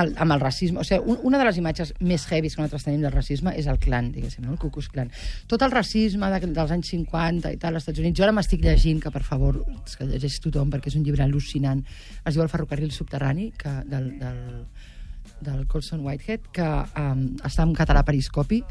el, 0.00 0.14
amb 0.16 0.32
el 0.32 0.40
racisme, 0.40 0.80
o 0.80 0.84
sigui, 0.88 1.02
un, 1.12 1.18
una 1.28 1.38
de 1.38 1.44
les 1.44 1.58
imatges 1.60 1.90
més 2.00 2.24
heavies 2.30 2.54
que 2.56 2.62
nosaltres 2.62 2.86
tenim 2.86 3.02
del 3.04 3.12
racisme 3.12 3.52
és 3.60 3.66
el 3.68 3.78
clan, 3.82 4.08
diguéssim, 4.14 4.44
no? 4.46 4.54
el 4.54 4.58
Ku 4.62 4.70
Klux 4.72 4.88
Klan. 4.88 5.10
Tot 5.50 5.62
el 5.66 5.70
racisme 5.74 6.30
de, 6.32 6.40
dels 6.48 6.72
anys 6.72 6.88
50 6.94 7.52
i 7.52 7.58
tal, 7.60 7.76
als 7.76 7.84
Estats 7.84 8.00
Units, 8.00 8.16
jo 8.18 8.24
ara 8.24 8.32
m'estic 8.32 8.64
llegint, 8.64 9.02
que 9.04 9.12
per 9.12 9.22
favor, 9.26 9.60
que 9.98 10.08
llegeix 10.08 10.38
tothom, 10.40 10.70
perquè 10.72 10.88
és 10.88 10.96
un 10.96 11.04
llibre 11.04 11.26
al·lucinant, 11.26 11.84
es 12.24 12.34
diu 12.34 12.42
El 12.46 12.48
ferrocarril 12.52 12.90
subterrani, 12.94 13.50
que, 13.58 13.74
del, 13.90 14.08
del, 14.22 14.42
del 15.44 15.66
Colson 15.68 16.00
Whitehead, 16.06 16.48
que 16.56 16.68
um, 16.96 17.26
està 17.44 17.66
en 17.68 17.76
català 17.76 18.02
periscopi 18.08 18.62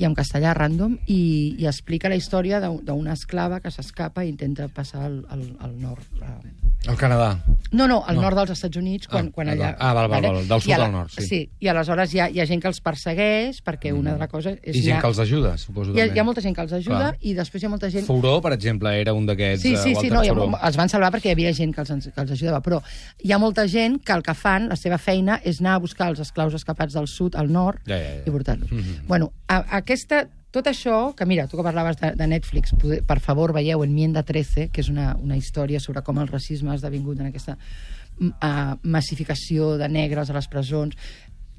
i 0.00 0.08
en 0.08 0.14
castellà 0.16 0.54
random, 0.56 0.96
i, 1.06 1.54
i 1.60 1.68
explica 1.70 2.08
la 2.10 2.16
història 2.18 2.58
d'un- 2.64 2.80
d'una 2.82 3.12
esclava 3.14 3.60
que 3.60 3.70
s'escapa 3.70 4.24
i 4.24 4.32
intenta 4.32 4.66
passar 4.72 5.04
al, 5.06 5.20
al, 5.30 5.44
al 5.60 5.76
nord. 5.78 6.08
Um, 6.24 6.73
Al 6.88 6.96
Canadà. 6.96 7.38
no, 7.72 7.86
no, 7.88 8.04
al 8.06 8.14
No. 8.14 8.20
no. 8.22 8.28
nord 8.28 8.36
dels 8.38 8.50
Estats 8.50 8.76
Units, 8.76 9.08
quan, 9.08 9.26
Ah, 9.28 9.30
quan 9.34 9.48
allà... 9.48 9.74
ah, 9.78 9.92
val, 9.92 10.08
val, 10.08 10.22
val, 10.22 10.48
del 10.48 10.60
sud 10.60 10.70
la- 10.70 10.84
al 10.84 10.92
nord, 10.92 11.10
sí. 11.10 11.22
Sí, 11.26 11.50
i 11.60 11.68
aleshores 11.68 12.12
hi 12.14 12.20
ha, 12.20 12.28
hi 12.30 12.40
ha 12.40 12.46
gent 12.46 12.60
que 12.62 12.68
els 12.68 12.80
persegueix, 12.80 13.62
perquè 13.64 13.92
una 13.92 14.12
de 14.14 14.18
les 14.18 14.28
coses... 14.30 14.58
És 14.62 14.76
I 14.76 14.82
gent 14.82 14.98
ha- 14.98 15.00
que 15.00 15.06
els 15.08 15.18
ajuda, 15.18 15.56
suposo. 15.58 15.90
hi 15.92 16.00
ha, 16.00 16.04
també. 16.06 16.16
hi 16.16 16.20
ha 16.20 16.24
molta 16.24 16.40
gent 16.40 16.54
que 16.54 16.62
els 16.62 16.72
ajuda, 16.72 16.98
Clar. 16.98 17.16
i 17.20 17.34
després 17.34 17.62
hi 17.62 17.66
ha 17.66 17.68
molta 17.70 17.90
gent... 17.90 18.06
Furó, 18.06 18.40
per 18.40 18.52
exemple, 18.52 18.92
era 19.00 19.12
un 19.12 19.26
d'aquests. 19.26 19.62
Sí, 19.62 19.74
eh, 19.74 19.76
sí, 19.82 19.94
sí, 20.00 20.10
no, 20.10 20.20
ha, 20.20 20.66
els 20.68 20.76
van 20.76 20.88
salvar 20.88 21.10
perquè 21.12 21.32
hi 21.32 21.32
havia 21.32 21.52
gent 21.52 21.74
que 21.74 21.80
els, 21.82 22.08
que 22.14 22.20
els 22.20 22.30
ajudava, 22.36 22.60
però 22.62 22.80
hi 23.24 23.32
ha 23.32 23.38
molta 23.38 23.66
gent 23.68 23.98
que 24.04 24.12
el 24.12 24.22
que 24.22 24.34
fan, 24.34 24.68
la 24.68 24.76
seva 24.76 24.98
feina, 24.98 25.40
és 25.44 25.60
anar 25.60 25.74
a 25.74 25.78
buscar 25.82 26.08
els 26.12 26.20
esclaus 26.20 26.54
escapats 26.54 26.94
del 26.94 27.08
sud 27.08 27.34
al 27.36 27.50
nord 27.52 27.80
Ja, 27.86 27.96
ja, 27.98 28.14
ja. 28.20 28.22
i 28.26 28.30
portar-los. 28.30 28.70
Mhm. 28.70 29.06
Bueno, 29.08 29.32
a, 29.48 29.64
aquesta, 29.78 30.28
tot 30.54 30.68
això, 30.70 30.98
que 31.18 31.26
mira, 31.26 31.48
tu 31.50 31.58
que 31.58 31.66
parlaves 31.66 31.98
de, 31.98 32.12
de 32.14 32.26
Netflix, 32.30 32.74
per 33.08 33.18
favor 33.20 33.52
veieu 33.56 33.82
Enmienda 33.82 34.22
13, 34.22 34.68
que 34.70 34.84
és 34.84 34.90
una, 34.92 35.12
una 35.18 35.34
història 35.34 35.80
sobre 35.82 36.04
com 36.06 36.20
el 36.22 36.30
racisme 36.30 36.70
ha 36.70 36.78
esdevingut 36.78 37.18
en 37.18 37.32
aquesta 37.32 37.56
uh, 37.58 38.76
massificació 38.82 39.74
de 39.80 39.88
negres 39.90 40.30
a 40.30 40.36
les 40.38 40.46
presons. 40.52 40.94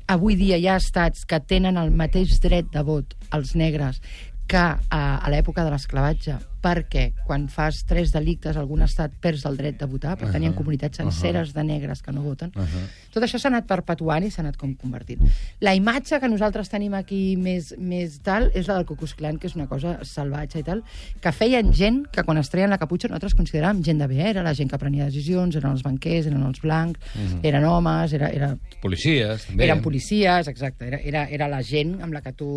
Avui 0.07 0.37
dia 0.39 0.55
hi 0.61 0.69
ha 0.71 0.77
estats 0.79 1.25
que 1.27 1.41
tenen 1.43 1.75
el 1.81 1.91
mateix 1.91 2.39
dret 2.39 2.71
de 2.71 2.85
vot 2.87 3.17
als 3.35 3.55
negres 3.59 3.99
que 4.47 4.61
a, 4.61 4.79
a 5.17 5.31
l'època 5.33 5.65
de 5.65 5.73
l'esclavatge, 5.73 6.37
perquè 6.65 7.11
quan 7.27 7.45
fas 7.51 7.83
tres 7.85 8.11
delictes 8.15 8.57
algun 8.57 8.81
estat 8.85 9.13
perds 9.21 9.45
el 9.45 9.57
dret 9.59 9.77
de 9.77 9.87
votar, 9.89 10.15
per 10.17 10.31
tant 10.31 10.41
hi 10.41 10.49
ha 10.49 10.53
Ahà, 10.53 10.57
comunitats 10.57 10.97
senceres 11.01 11.53
de 11.53 11.63
negres 11.67 12.01
que 12.01 12.13
no 12.15 12.23
voten. 12.25 12.51
Ahà. 12.57 12.85
Tot 13.13 13.23
això 13.25 13.37
s'ha 13.41 13.51
anat 13.51 13.67
perpetuant 13.69 14.25
i 14.25 14.31
s'ha 14.33 14.41
anat 14.41 14.57
com 14.57 14.73
convertint. 14.79 15.21
La 15.61 15.75
imatge 15.77 16.19
que 16.19 16.29
nosaltres 16.31 16.71
tenim 16.73 16.95
aquí 16.97 17.35
més, 17.37 17.73
més 17.77 18.17
tal 18.25 18.49
és 18.53 18.67
la 18.67 18.79
del 18.79 18.87
Ku 18.89 18.97
Klux 18.97 19.13
Klan, 19.19 19.37
que 19.41 19.49
és 19.51 19.55
una 19.55 19.67
cosa 19.69 19.99
salvatge 20.07 20.63
i 20.63 20.65
tal, 20.65 20.81
que 21.21 21.33
feien 21.35 21.71
gent 21.75 22.01
que 22.11 22.23
quan 22.25 22.41
es 22.41 22.49
treien 22.49 22.73
la 22.73 22.79
caputxa 22.81 23.11
nosaltres 23.11 23.37
consideràvem 23.37 23.83
gent 23.85 24.01
de 24.01 24.09
bé, 24.09 24.21
era 24.31 24.43
la 24.45 24.55
gent 24.57 24.71
que 24.71 24.79
prenia 24.81 25.05
decisions, 25.09 25.55
eren 25.59 25.75
els 25.75 25.85
banquers, 25.85 26.29
eren 26.31 26.43
els 26.47 26.61
blancs, 26.63 27.15
eren 27.45 27.65
homes, 27.69 28.13
era, 28.17 28.31
era, 28.33 28.51
Policies, 28.81 29.45
també. 29.49 29.65
eren 29.67 29.81
policies, 29.85 30.49
exacte, 30.51 30.87
era, 30.89 30.99
era, 31.03 31.25
era 31.29 31.47
la 31.51 31.61
gent 31.65 31.97
amb 32.01 32.13
la 32.15 32.21
que 32.25 32.33
tu... 32.33 32.49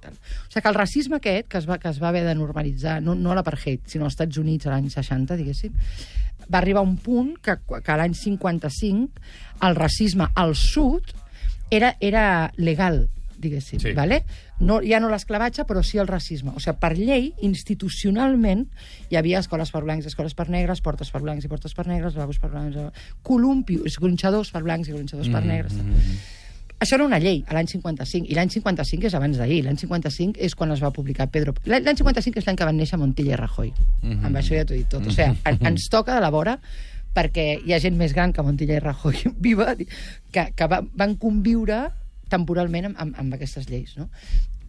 Tal. 0.00 0.16
O 0.16 0.50
sigui 0.50 0.62
que 0.62 0.72
el 0.72 0.78
racisme 0.78 1.20
aquest, 1.20 1.48
que 1.50 1.58
es 1.60 1.68
va, 1.68 1.78
que 1.82 1.90
es 1.90 2.00
va 2.02 2.08
haver 2.10 2.24
de 2.26 2.34
normalitzar, 2.34 3.00
no, 3.02 3.14
no 3.14 3.34
l'apartheid, 3.50 3.80
sinó 3.90 4.04
als 4.06 4.14
Estats 4.14 4.38
Units 4.38 4.66
a 4.66 4.70
l'any 4.74 4.88
60, 4.90 5.36
diguéssim, 5.36 5.72
va 6.50 6.58
arribar 6.58 6.82
un 6.82 6.96
punt 6.96 7.34
que, 7.42 7.56
que 7.82 7.96
l'any 7.96 8.14
55 8.14 9.10
el 9.66 9.76
racisme 9.76 10.28
al 10.34 10.54
sud 10.56 11.02
era, 11.70 11.96
era 12.00 12.52
legal, 12.56 13.08
diguéssim, 13.38 13.80
Sí. 13.80 13.92
vale? 13.92 14.24
no, 14.60 14.80
ja 14.84 14.98
no 15.00 15.08
l'esclavatge, 15.08 15.64
però 15.64 15.80
sí 15.82 15.96
el 15.96 16.06
racisme. 16.06 16.50
O 16.54 16.60
sigui, 16.60 16.76
per 16.80 16.90
llei, 16.98 17.30
institucionalment, 17.40 18.66
hi 19.08 19.16
havia 19.16 19.38
escoles 19.40 19.70
per 19.72 19.80
blancs, 19.86 20.04
escoles 20.10 20.34
per 20.36 20.50
negres, 20.52 20.82
portes 20.84 21.08
per 21.10 21.22
blancs 21.22 21.46
i 21.46 21.48
portes 21.48 21.72
per 21.72 21.86
negres, 21.88 22.12
lavabos 22.14 22.38
per 22.38 22.50
blancs, 22.50 22.76
columpios, 23.22 23.96
gronxadors 23.98 24.50
per 24.52 24.62
blancs 24.62 24.88
i 24.88 24.92
gronxadors 24.92 25.30
per 25.32 25.44
negres. 25.46 25.72
Això 26.80 26.96
era 26.96 27.04
una 27.04 27.18
llei, 27.20 27.42
a 27.44 27.52
l'any 27.52 27.68
55, 27.68 28.30
i 28.32 28.36
l'any 28.36 28.48
55 28.54 29.08
és 29.10 29.14
abans 29.18 29.36
d'ahir, 29.36 29.58
l'any 29.66 29.76
55 29.76 30.40
és 30.46 30.54
quan 30.56 30.72
es 30.72 30.80
va 30.80 30.88
publicar 30.96 31.26
Pedro... 31.28 31.52
L'any 31.68 31.84
l'any 31.84 31.98
55 32.00 32.40
és 32.40 32.46
l'any 32.48 32.56
que 32.56 32.68
van 32.68 32.78
néixer 32.80 32.96
Montilla 32.96 33.34
i 33.34 33.40
Rajoy. 33.40 33.72
Amb 34.24 34.40
això 34.40 34.56
ja 34.56 34.64
t'ho 34.64 34.72
he 34.72 34.80
dit 34.80 34.88
tot. 34.88 35.04
O 35.04 35.12
sigui, 35.12 35.36
en, 35.44 35.60
ens 35.72 35.90
toca 35.92 36.16
de 36.16 36.24
la 36.24 36.30
vora 36.32 36.56
perquè 37.12 37.44
hi 37.66 37.74
ha 37.74 37.80
gent 37.82 37.98
més 38.00 38.14
gran 38.16 38.32
que 38.32 38.44
Montilla 38.46 38.78
i 38.78 38.84
Rajoy 38.84 39.26
viva, 39.48 39.74
que, 39.76 40.46
que 40.56 40.70
va, 40.72 40.80
van 40.96 41.18
conviure 41.20 41.82
temporalment 42.32 42.88
amb, 42.92 43.04
amb, 43.04 43.20
amb 43.26 43.36
aquestes 43.36 43.68
lleis, 43.68 43.92
no? 43.98 44.08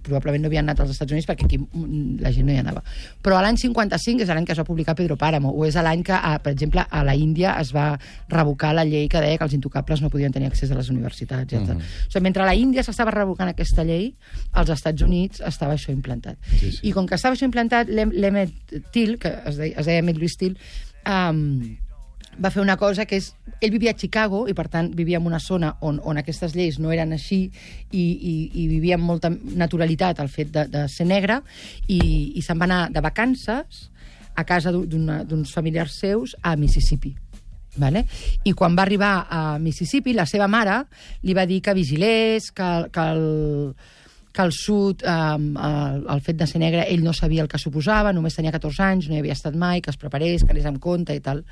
Probablement 0.03 0.43
no 0.43 0.49
havien 0.49 0.65
anat 0.65 0.81
als 0.83 0.91
Estats 0.95 1.11
Units 1.11 1.27
perquè 1.29 1.45
aquí 1.45 1.59
mm, 1.59 2.21
la 2.23 2.31
gent 2.33 2.47
no 2.47 2.53
hi 2.53 2.59
anava. 2.61 2.83
Però 3.21 3.39
l'any 3.41 3.57
55 3.61 4.25
és 4.25 4.31
l'any 4.31 4.45
que 4.45 4.55
es 4.55 4.61
va 4.61 4.65
publicar 4.67 4.95
Pedro 4.97 5.17
Páramo, 5.17 5.53
o 5.53 5.65
és 5.67 5.75
l'any 5.75 6.03
que, 6.07 6.13
a, 6.15 6.37
per 6.43 6.53
exemple, 6.53 6.85
a 6.89 7.03
la 7.07 7.15
Índia 7.15 7.55
es 7.61 7.73
va 7.75 7.87
revocar 8.29 8.73
la 8.75 8.85
llei 8.87 9.07
que 9.11 9.21
deia 9.21 9.37
que 9.37 9.47
els 9.47 9.55
intocables 9.57 10.01
no 10.01 10.09
podien 10.09 10.33
tenir 10.33 10.49
accés 10.51 10.71
a 10.71 10.75
les 10.75 10.89
universitats. 10.89 11.53
Mm 11.53 11.65
-hmm. 11.65 11.77
o 11.77 12.11
sigui, 12.11 12.23
mentre 12.23 12.43
a 12.43 12.45
la 12.45 12.55
Índia 12.55 12.83
s'estava 12.83 13.11
revocant 13.11 13.49
aquesta 13.49 13.83
llei, 13.83 14.13
als 14.51 14.69
Estats 14.69 15.01
Units 15.01 15.41
estava 15.41 15.73
això 15.73 15.91
implantat. 15.91 16.37
Sí, 16.59 16.71
sí. 16.71 16.79
I 16.87 16.91
com 16.91 17.05
que 17.05 17.15
estava 17.15 17.35
això 17.35 17.45
implantat, 17.45 17.87
l'Em- 17.87 18.11
l'Emmet 18.13 18.51
Till, 18.91 19.17
que 19.17 19.33
es 19.45 19.57
deia, 19.57 19.79
es 19.79 19.85
deia 19.85 19.99
Emmett 19.99 20.17
Louis 20.17 20.37
Till, 20.37 20.57
um, 21.05 21.77
va 22.41 22.51
fer 22.51 22.61
una 22.61 22.77
cosa 22.77 23.05
que 23.05 23.19
és... 23.21 23.31
Ell 23.61 23.71
vivia 23.73 23.93
a 23.93 23.97
Chicago 23.97 24.47
i, 24.49 24.55
per 24.57 24.65
tant, 24.73 24.89
vivia 24.97 25.19
en 25.21 25.27
una 25.29 25.39
zona 25.39 25.75
on, 25.85 25.99
on 26.03 26.17
aquestes 26.17 26.55
lleis 26.57 26.79
no 26.81 26.89
eren 26.91 27.13
així 27.13 27.43
i, 27.45 28.01
i, 28.01 28.33
i 28.63 28.67
vivia 28.71 28.97
amb 28.97 29.05
molta 29.05 29.29
naturalitat 29.29 30.19
el 30.23 30.31
fet 30.33 30.49
de, 30.55 30.65
de 30.71 30.87
ser 30.89 31.05
negre 31.05 31.41
i, 31.85 31.99
i 32.33 32.41
se'n 32.41 32.57
va 32.57 32.65
anar 32.65 32.81
de 32.89 33.03
vacances 33.05 33.85
a 34.33 34.45
casa 34.47 34.71
d'uns 34.73 35.53
familiars 35.53 35.99
seus 36.01 36.33
a 36.41 36.55
Mississippi. 36.57 37.13
Vale? 37.77 38.03
I 38.43 38.51
quan 38.57 38.75
va 38.75 38.83
arribar 38.83 39.13
a 39.29 39.41
Mississippi, 39.61 40.15
la 40.17 40.25
seva 40.25 40.49
mare 40.51 40.81
li 41.23 41.35
va 41.37 41.45
dir 41.45 41.61
que 41.63 41.75
vigilés, 41.77 42.49
que, 42.51 42.71
que 42.91 43.05
el, 43.13 43.75
que 44.33 44.41
al 44.41 44.51
sud, 44.51 45.05
eh, 45.05 45.37
el, 45.37 46.05
el 46.09 46.25
fet 46.25 46.41
de 46.41 46.47
ser 46.49 46.63
negre, 46.63 46.87
ell 46.89 47.03
no 47.05 47.13
sabia 47.13 47.45
el 47.45 47.51
que 47.51 47.61
suposava, 47.61 48.11
només 48.15 48.35
tenia 48.35 48.51
14 48.55 48.83
anys, 48.87 49.07
no 49.07 49.15
hi 49.15 49.21
havia 49.23 49.37
estat 49.37 49.55
mai, 49.55 49.83
que 49.83 49.91
es 49.93 49.99
preparés, 49.99 50.43
que 50.43 50.55
anés 50.55 50.67
amb 50.67 50.81
compte 50.83 51.15
i 51.15 51.23
tal. 51.23 51.45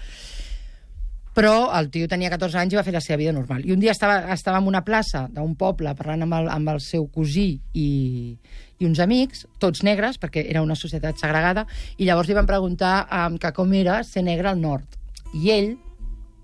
Però 1.38 1.70
el 1.78 1.90
tio 1.94 2.08
tenia 2.10 2.32
14 2.34 2.58
anys 2.58 2.74
i 2.74 2.80
va 2.80 2.84
fer 2.84 2.94
la 2.96 3.02
seva 3.04 3.20
vida 3.22 3.34
normal. 3.36 3.62
I 3.66 3.74
un 3.76 3.82
dia 3.82 3.94
estava, 3.94 4.34
estava 4.34 4.60
en 4.60 4.70
una 4.70 4.82
plaça 4.86 5.28
d'un 5.34 5.54
poble 5.60 5.94
parlant 5.96 6.26
amb 6.26 6.38
el, 6.40 6.50
amb 6.52 6.72
el 6.74 6.82
seu 6.84 7.06
cosí 7.14 7.52
i, 7.78 7.90
i 8.80 8.88
uns 8.88 9.02
amics, 9.04 9.46
tots 9.62 9.84
negres, 9.86 10.18
perquè 10.20 10.46
era 10.50 10.64
una 10.66 10.78
societat 10.80 11.22
segregada, 11.22 11.68
i 11.98 12.08
llavors 12.10 12.32
li 12.32 12.38
van 12.38 12.50
preguntar 12.50 12.96
um, 13.06 13.38
que 13.38 13.54
com 13.56 13.78
era 13.78 14.02
ser 14.08 14.26
negre 14.26 14.50
al 14.50 14.60
nord. 14.62 14.98
I 15.38 15.54
ell, 15.54 15.70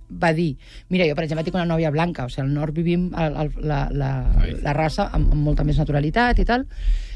va 0.10 0.32
dir, 0.38 0.54
mira, 0.94 1.08
jo, 1.10 1.18
per 1.18 1.26
exemple, 1.26 1.44
tinc 1.48 1.58
una 1.58 1.68
nòvia 1.68 1.92
blanca, 1.92 2.28
o 2.28 2.30
sigui, 2.30 2.46
al 2.46 2.54
nord 2.54 2.78
vivim 2.78 3.10
el, 3.18 3.38
el, 3.42 3.52
la, 3.66 3.82
la, 3.92 4.12
la 4.62 4.78
raça 4.78 5.10
amb, 5.10 5.32
amb 5.34 5.42
molta 5.50 5.66
més 5.66 5.82
naturalitat 5.82 6.40
i 6.40 6.46
tal, 6.46 6.68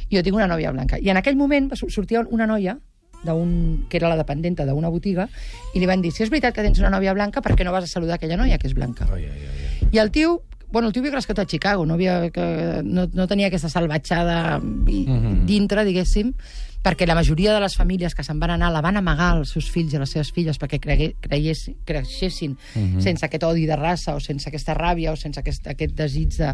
i 0.10 0.18
jo 0.18 0.26
tinc 0.26 0.40
una 0.40 0.50
nòvia 0.50 0.74
blanca. 0.74 0.98
I 0.98 1.14
en 1.14 1.22
aquell 1.22 1.38
moment 1.38 1.70
va 1.70 1.78
sortia 1.80 2.26
una 2.34 2.50
noia 2.50 2.80
d'un 3.24 3.86
que 3.90 4.00
era 4.00 4.10
la 4.12 4.18
dependenta 4.20 4.66
d'una 4.66 4.92
botiga 4.94 5.28
i 5.74 5.80
li 5.80 5.90
van 5.90 6.02
dir, 6.02 6.12
si 6.16 6.24
és 6.24 6.32
veritat 6.32 6.56
que 6.56 6.64
tens 6.66 6.80
una 6.80 6.92
nòvia 6.94 7.14
blanca, 7.18 7.42
per 7.42 7.56
què 7.56 7.68
no 7.68 7.74
vas 7.76 7.88
a 7.88 7.92
saludar 7.92 8.16
aquella 8.20 8.38
noia 8.40 8.58
que 8.58 8.70
és 8.70 8.76
blanca? 8.78 9.10
Ai, 9.12 9.26
ai, 9.26 9.50
ai. 9.50 9.90
I 9.92 10.00
el 10.00 10.12
tio, 10.12 10.40
bueno, 10.72 10.88
el 10.88 10.94
tio 10.94 11.02
havia 11.02 11.12
crescut 11.12 11.40
a 11.40 11.46
Chicago, 11.46 11.86
no, 11.86 11.96
havia, 11.96 12.30
que, 12.32 12.82
no, 12.84 13.08
no 13.12 13.28
tenia 13.28 13.48
aquesta 13.48 13.70
salvatjada 13.70 14.60
i, 14.88 15.06
Mhm. 15.08 15.46
dintre, 15.46 15.84
diguéssim, 15.86 16.34
perquè 16.84 17.06
la 17.06 17.16
majoria 17.16 17.54
de 17.54 17.60
les 17.60 17.76
famílies 17.76 18.14
que 18.16 18.24
se'n 18.24 18.40
van 18.40 18.52
anar 18.52 18.72
la 18.72 18.80
van 18.80 18.96
amagar 18.96 19.34
als 19.36 19.50
seus 19.50 19.70
fills 19.70 19.94
i 19.94 19.98
les 20.00 20.10
seves 20.10 20.32
filles 20.32 20.58
perquè 20.58 20.80
cregue, 20.80 21.16
creies, 21.20 21.72
creixessin 21.84 22.56
Mhm. 22.76 23.02
sense 23.02 23.26
aquest 23.26 23.44
odi 23.44 23.66
de 23.66 23.76
raça 23.76 24.16
o 24.16 24.20
sense 24.22 24.48
aquesta 24.48 24.74
ràbia 24.78 25.12
o 25.12 25.16
sense 25.18 25.40
aquest, 25.42 25.68
aquest 25.68 25.94
desig 25.94 26.30
de, 26.38 26.54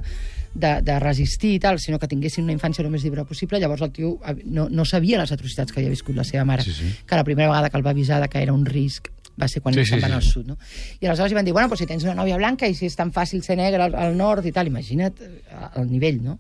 de, 0.56 0.82
de 0.82 1.00
resistir 1.00 1.54
i 1.56 1.60
tal, 1.60 1.78
sinó 1.80 2.00
que 2.00 2.08
tinguessin 2.08 2.44
una 2.44 2.54
infància 2.54 2.82
el 2.84 2.90
més 2.90 3.04
lliure 3.04 3.24
possible. 3.26 3.60
Llavors 3.60 3.82
el 3.84 3.92
tio 3.92 4.20
no, 4.46 4.68
no 4.70 4.86
sabia 4.86 5.20
les 5.20 5.32
atrocitats 5.32 5.72
que 5.72 5.80
havia 5.80 5.90
viscut 5.92 6.16
la 6.16 6.24
seva 6.24 6.44
mare, 6.46 6.64
Sí, 6.64 6.72
sí. 6.72 6.96
que 7.06 7.16
la 7.16 7.24
primera 7.24 7.50
vegada 7.50 7.70
que 7.70 7.78
el 7.78 7.86
va 7.86 7.92
avisar 7.92 8.28
que 8.30 8.42
era 8.42 8.54
un 8.54 8.66
risc 8.66 9.10
va 9.42 9.48
ser 9.52 9.62
quan 9.62 9.74
Sí, 9.76 9.84
sí, 9.86 10.00
van 10.00 10.12
sí. 10.12 10.16
al 10.16 10.24
sud, 10.24 10.46
no? 10.48 10.58
I 11.02 11.06
aleshores 11.08 11.32
li 11.32 11.36
van 11.36 11.46
dir, 11.46 11.54
bueno, 11.54 11.68
pues 11.68 11.80
si 11.80 11.86
tens 11.90 12.04
una 12.04 12.16
nòvia 12.16 12.38
blanca 12.38 12.68
i 12.68 12.76
si 12.76 12.86
és 12.88 12.96
tan 12.96 13.12
fàcil 13.12 13.44
ser 13.44 13.58
negre 13.60 13.84
al, 13.84 13.96
al 13.96 14.16
nord 14.18 14.46
i 14.46 14.52
tal, 14.56 14.68
imagina't 14.72 15.20
eh, 15.22 15.32
el 15.76 15.90
nivell, 15.92 16.22
no? 16.24 16.38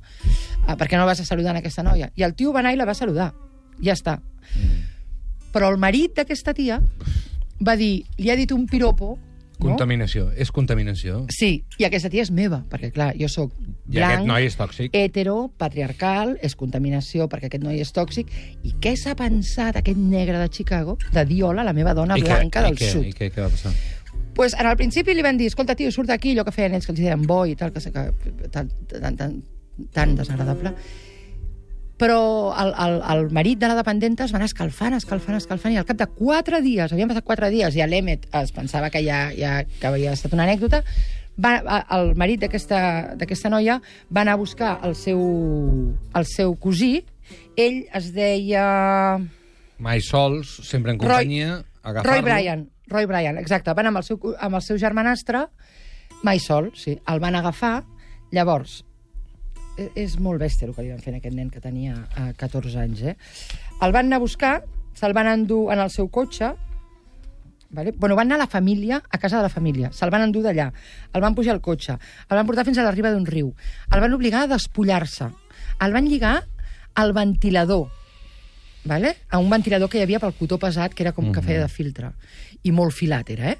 Ah, 0.68 0.76
per 0.76 0.88
què 0.88 0.98
no 0.98 1.06
vas 1.06 1.20
a 1.20 1.26
saludar 1.26 1.56
a 1.56 1.60
aquesta 1.60 1.84
noia? 1.84 2.12
I 2.16 2.24
el 2.24 2.34
tio 2.36 2.54
va 2.54 2.60
anar 2.64 2.74
i 2.74 2.80
la 2.80 2.86
va 2.88 2.94
saludar. 2.96 3.34
Ja 3.84 3.94
està. 3.94 4.20
Però 5.52 5.70
el 5.72 5.78
marit 5.80 6.16
d'aquesta 6.18 6.54
tia 6.56 6.80
va 7.66 7.76
dir, 7.80 8.06
li 8.18 8.30
ha 8.32 8.36
dit 8.36 8.52
un 8.52 8.66
piropo, 8.68 9.18
no? 9.60 9.72
Contaminació. 9.72 10.28
És 10.36 10.52
contaminació. 10.52 11.26
Sí, 11.34 11.64
i 11.80 11.86
aquesta 11.88 12.10
tia 12.14 12.24
és 12.26 12.32
meva, 12.32 12.64
perquè 12.70 12.92
clar, 12.94 13.14
jo 13.20 13.30
sóc 13.32 13.54
I 13.56 14.00
aquest 14.00 14.22
blanc, 14.22 14.28
noi 14.28 14.46
és 14.50 14.58
tòxic. 14.60 14.94
hetero, 14.94 15.52
patriarcal, 15.58 16.38
és 16.42 16.56
contaminació 16.56 17.30
perquè 17.32 17.50
aquest 17.50 17.64
noi 17.64 17.80
és 17.82 17.94
tòxic. 17.96 18.32
I 18.64 18.76
què 18.82 18.96
s'ha 19.00 19.16
pensat 19.16 19.78
aquest 19.82 19.98
negre 19.98 20.40
de 20.40 20.50
Chicago 20.50 20.98
de 21.12 21.26
dir 21.26 21.44
hola 21.44 21.62
a 21.62 21.70
la 21.70 21.74
meva 21.74 21.94
dona 21.94 22.18
I 22.18 22.24
blanca 22.24 22.62
I 22.62 22.70
del 22.70 22.80
què? 22.80 22.92
sud? 22.92 23.06
I 23.06 23.14
què, 23.14 23.32
què 23.32 23.42
va 23.42 23.50
passar? 23.50 23.74
pues 24.36 24.54
en 24.60 24.68
el 24.68 24.76
principi 24.76 25.14
li 25.16 25.24
van 25.24 25.38
dir, 25.38 25.48
escolta, 25.48 25.76
tio, 25.80 25.90
surt 25.96 26.10
d'aquí, 26.12 26.34
allò 26.36 26.44
que 26.44 26.52
feien 26.52 26.74
ells, 26.76 26.86
que 26.86 26.92
els 26.92 27.00
deien 27.00 27.22
boi 27.24 27.54
i 27.54 27.56
tal, 27.56 27.72
que, 27.72 27.80
que 27.80 28.50
tan, 28.52 28.68
tan, 28.92 29.16
tan, 29.16 29.38
tan 29.96 30.16
desagradable. 30.16 30.74
Però 31.96 32.52
el, 32.60 32.74
el, 32.86 32.96
el 33.14 33.30
marit 33.32 33.60
de 33.62 33.70
la 33.72 33.78
dependenta 33.78 34.26
es 34.26 34.34
va 34.34 34.42
anar 34.42 34.50
escalfant, 34.50 34.98
escalfant, 34.98 35.38
escalfant, 35.40 35.72
i 35.72 35.80
al 35.80 35.88
cap 35.88 36.00
de 36.02 36.08
quatre 36.12 36.60
dies, 36.66 36.92
havien 36.92 37.08
passat 37.08 37.24
quatre 37.24 37.48
dies, 37.54 37.78
i 37.78 37.84
a 37.84 37.88
l'Emet 37.88 38.28
es 38.36 38.52
pensava 38.56 38.90
que 38.92 39.00
ja, 39.06 39.30
ja 39.36 39.62
que 39.64 39.88
havia 39.88 40.12
estat 40.18 40.36
una 40.36 40.44
anècdota, 40.44 40.82
va, 41.40 41.56
el 41.96 42.14
marit 42.20 42.44
d'aquesta 42.44 43.52
noia 43.52 43.80
va 44.12 44.26
anar 44.26 44.36
a 44.36 44.42
buscar 44.42 44.78
el 44.88 44.96
seu, 45.00 45.24
el 46.16 46.28
seu 46.28 46.56
cosí, 46.60 46.98
ell 47.56 47.84
es 47.96 48.12
deia... 48.16 48.66
Mai 49.80 50.04
sols, 50.04 50.52
sempre 50.68 50.96
en 50.96 51.00
companyia, 51.00 51.62
agafar-lo... 51.84 52.12
Roy 52.12 52.26
Bryan, 52.28 52.68
Roy 52.92 53.08
Bryan, 53.10 53.40
exacte. 53.42 53.74
Van 53.76 53.92
amb 53.92 54.00
el 54.00 54.08
seu, 54.08 54.20
amb 54.40 54.60
el 54.60 54.64
seu 54.64 54.80
germanastre, 54.80 55.46
mai 56.24 56.40
sol, 56.40 56.72
sí. 56.80 56.96
El 57.12 57.24
van 57.24 57.36
agafar, 57.36 57.78
llavors, 58.36 58.84
és 59.78 60.18
molt 60.20 60.40
bèstia 60.42 60.68
el 60.70 60.76
que 60.76 60.86
li 60.86 60.94
van 60.94 61.02
fer 61.04 61.14
a 61.14 61.20
aquest 61.20 61.36
nen 61.36 61.50
que 61.52 61.62
tenia 61.64 61.98
eh, 62.18 62.32
14 62.40 62.80
anys, 62.80 63.02
eh? 63.12 63.16
El 63.84 63.96
van 63.96 64.08
anar 64.08 64.22
a 64.22 64.26
buscar, 64.26 64.54
se'l 64.96 65.16
van 65.16 65.28
endur 65.32 65.68
en 65.74 65.84
el 65.84 65.92
seu 65.94 66.10
cotxe, 66.10 66.54
Vale? 67.76 67.92
Bueno, 67.92 68.16
van 68.16 68.28
anar 68.28 68.36
a 68.36 68.46
la 68.46 68.48
família, 68.48 69.02
a 69.10 69.18
casa 69.18 69.38
de 69.38 69.44
la 69.44 69.50
família. 69.50 69.90
Se'l 69.92 70.12
van 70.14 70.24
endur 70.24 70.46
d'allà. 70.46 70.70
El 71.12 71.22
van 71.22 71.36
pujar 71.36 71.52
al 71.58 71.62
cotxe. 71.66 71.98
El 72.30 72.38
van 72.38 72.48
portar 72.48 72.64
fins 72.64 72.78
a 72.80 72.86
la 72.86 72.94
riba 72.94 73.12
d'un 73.12 73.26
riu. 73.28 73.50
El 73.92 74.00
van 74.00 74.14
obligar 74.16 74.46
a 74.46 74.48
despullar-se. 74.54 75.28
El 75.84 75.92
van 75.92 76.08
lligar 76.08 76.38
al 76.96 77.12
ventilador. 77.12 77.90
Vale? 78.86 79.16
A 79.30 79.42
un 79.42 79.50
ventilador 79.50 79.90
que 79.90 80.00
hi 80.00 80.06
havia 80.06 80.22
pel 80.24 80.38
cotó 80.38 80.60
pesat, 80.62 80.94
que 80.94 81.04
era 81.04 81.12
com 81.12 81.34
que 81.34 81.44
feia 81.44 81.66
de 81.66 81.68
filtre. 81.74 82.14
I 82.64 82.72
molt 82.72 82.96
filat 82.96 83.34
era, 83.34 83.52
eh? 83.52 83.58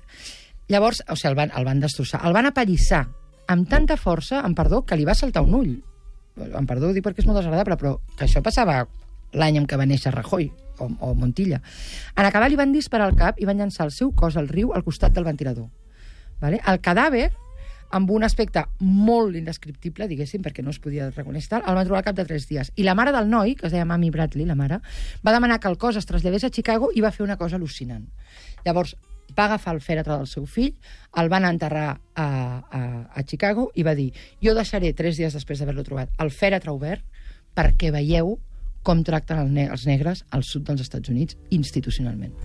Llavors, 0.72 1.04
o 1.10 1.18
sigui, 1.18 1.34
el 1.34 1.40
van, 1.42 1.52
el 1.58 1.68
van 1.68 1.82
destrossar. 1.84 2.22
El 2.24 2.38
van 2.38 2.48
apallissar 2.54 3.04
amb 3.52 3.68
tanta 3.70 3.98
força, 3.98 4.40
amb 4.46 4.56
perdó, 4.58 4.86
que 4.86 4.96
li 4.96 5.06
va 5.06 5.18
saltar 5.18 5.44
un 5.44 5.60
ull. 5.60 5.76
Amb 6.36 6.68
perdó, 6.68 6.90
ho 6.90 6.96
dic 6.96 7.06
perquè 7.06 7.24
és 7.24 7.28
molt 7.30 7.40
desagradable, 7.40 7.78
però 7.80 7.96
que 8.18 8.26
això 8.28 8.42
passava 8.44 8.84
l'any 9.36 9.60
en 9.60 9.68
què 9.68 9.80
va 9.80 9.88
néixer 9.88 10.12
Rajoy 10.14 10.50
o, 10.80 10.90
o 11.00 11.14
Montilla. 11.16 11.62
En 12.16 12.28
acabar 12.28 12.50
li 12.52 12.60
van 12.60 12.76
disparar 12.76 13.08
al 13.08 13.16
cap 13.16 13.40
i 13.40 13.48
van 13.48 13.60
llançar 13.62 13.88
el 13.88 13.96
seu 13.96 14.12
cos 14.12 14.38
al 14.40 14.50
riu 14.52 14.74
al 14.74 14.84
costat 14.84 15.16
del 15.16 15.28
ventilador. 15.28 15.70
Vale? 16.42 16.60
El 16.68 16.82
cadàver, 16.84 17.30
amb 17.96 18.12
un 18.12 18.28
aspecte 18.28 18.66
molt 18.84 19.38
indescriptible, 19.40 20.10
diguéssim, 20.12 20.44
perquè 20.44 20.64
no 20.64 20.74
es 20.76 20.82
podia 20.84 21.10
reconèixer 21.12 21.54
tal, 21.56 21.64
el 21.64 21.80
van 21.80 21.88
trobar 21.88 22.02
al 22.02 22.08
cap 22.10 22.20
de 22.20 22.28
tres 22.28 22.48
dies. 22.50 22.72
I 22.76 22.84
la 22.84 22.96
mare 22.98 23.16
del 23.16 23.30
noi, 23.32 23.56
que 23.56 23.70
es 23.70 23.76
deia 23.76 23.88
Mami 23.88 24.12
Bradley, 24.12 24.48
la 24.48 24.60
mare, 24.60 24.82
va 25.26 25.36
demanar 25.36 25.62
que 25.64 25.72
el 25.72 25.78
cos 25.80 25.96
es 25.96 26.08
traslladés 26.10 26.44
a 26.44 26.52
Chicago 26.52 26.92
i 26.94 27.04
va 27.06 27.14
fer 27.16 27.24
una 27.24 27.40
cosa 27.40 27.60
al·lucinant. 27.60 28.04
Llavors, 28.66 28.98
va 29.38 29.48
agafar 29.50 29.74
el 29.76 29.82
fèretre 29.82 30.18
del 30.18 30.28
seu 30.30 30.46
fill, 30.46 30.74
el 31.18 31.30
van 31.32 31.48
enterrar 31.48 31.88
a, 32.16 32.26
a, 32.26 32.82
a 33.10 33.24
Chicago 33.24 33.70
i 33.76 33.84
va 33.88 33.96
dir 33.98 34.12
jo 34.44 34.56
deixaré 34.58 34.94
tres 34.94 35.18
dies 35.18 35.34
després 35.34 35.60
d'haver-lo 35.60 35.86
trobat 35.88 36.12
el 36.24 36.32
fèretre 36.32 36.74
obert 36.76 37.04
perquè 37.56 37.92
veieu 37.96 38.38
com 38.86 39.02
tracten 39.04 39.58
els 39.66 39.88
negres 39.90 40.26
al 40.30 40.46
sud 40.46 40.68
dels 40.68 40.86
Estats 40.86 41.10
Units 41.10 41.40
institucionalment. 41.50 42.36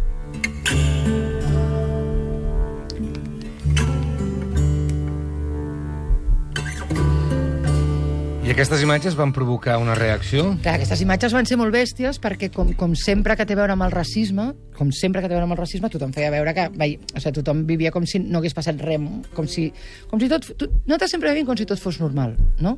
I 8.50 8.52
aquestes 8.52 8.80
imatges 8.82 9.14
van 9.14 9.30
provocar 9.30 9.76
una 9.78 9.94
reacció? 9.94 10.56
Clar, 10.64 10.72
aquestes 10.74 11.04
imatges 11.04 11.30
van 11.36 11.46
ser 11.46 11.54
molt 11.54 11.70
bèsties 11.70 12.16
perquè, 12.18 12.48
com, 12.50 12.72
com 12.74 12.96
sempre 12.98 13.36
que 13.38 13.44
té 13.46 13.54
a 13.54 13.58
veure 13.60 13.76
amb 13.76 13.84
el 13.86 13.92
racisme, 13.94 14.48
com 14.74 14.88
sempre 14.90 15.22
que 15.22 15.28
té 15.28 15.36
a 15.36 15.38
veure 15.38 15.46
amb 15.46 15.54
el 15.54 15.60
racisme, 15.60 15.86
tothom 15.92 16.10
feia 16.16 16.32
veure 16.34 16.50
que... 16.56 16.64
Vai, 16.74 16.96
o 16.98 17.20
sigui, 17.20 17.36
tothom 17.36 17.60
vivia 17.68 17.92
com 17.94 18.08
si 18.10 18.18
no 18.18 18.40
hagués 18.40 18.56
passat 18.56 18.82
res, 18.82 19.04
com 19.36 19.46
si... 19.46 19.68
Com 20.10 20.18
si 20.18 20.26
tot, 20.32 20.48
tu, 20.58 20.66
nosaltres 20.88 21.14
sempre 21.14 21.30
vivim 21.30 21.46
com 21.46 21.60
si 21.60 21.66
tot 21.68 21.78
fos 21.78 22.00
normal, 22.02 22.32
no? 22.58 22.72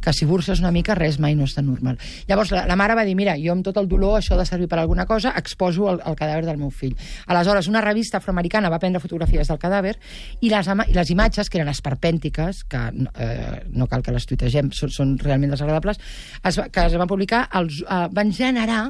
Que 0.00 0.14
si 0.16 0.24
burses 0.24 0.62
una 0.64 0.70
mica, 0.72 0.96
res 0.96 1.18
mai 1.20 1.36
no 1.36 1.50
tan 1.52 1.68
normal. 1.68 2.00
Llavors, 2.30 2.54
la, 2.56 2.64
la 2.70 2.78
mare 2.80 2.96
va 2.96 3.04
dir, 3.04 3.12
mira, 3.18 3.36
jo 3.36 3.52
amb 3.52 3.66
tot 3.66 3.76
el 3.82 3.90
dolor, 3.92 4.16
això 4.22 4.38
ha 4.38 4.40
de 4.40 4.48
servir 4.48 4.70
per 4.72 4.80
alguna 4.80 5.04
cosa, 5.10 5.34
exposo 5.36 5.90
el, 5.92 6.00
el 6.00 6.16
cadàver 6.16 6.46
del 6.48 6.62
meu 6.62 6.72
fill. 6.72 6.96
Aleshores, 7.28 7.68
una 7.68 7.84
revista 7.84 8.22
afroamericana 8.22 8.72
va 8.72 8.80
prendre 8.80 9.04
fotografies 9.04 9.52
del 9.52 9.60
cadàver 9.60 9.98
i 10.40 10.48
les, 10.48 10.72
i 10.88 10.96
les 10.96 11.12
imatges, 11.12 11.52
que 11.52 11.60
eren 11.60 11.74
esperpèntiques, 11.74 12.64
que 12.72 12.86
eh, 13.20 13.62
no 13.74 13.90
cal 13.90 14.06
que 14.06 14.16
les 14.16 14.30
tuitegem, 14.30 14.72
són, 14.72 14.94
són 14.94 15.09
realment 15.18 15.54
desagradables, 15.54 16.00
es, 16.44 16.60
que 16.72 16.86
es 16.86 16.96
van 17.00 17.10
publicar, 17.10 17.46
els, 17.58 17.82
eh, 17.82 18.06
van 18.12 18.32
generar 18.32 18.82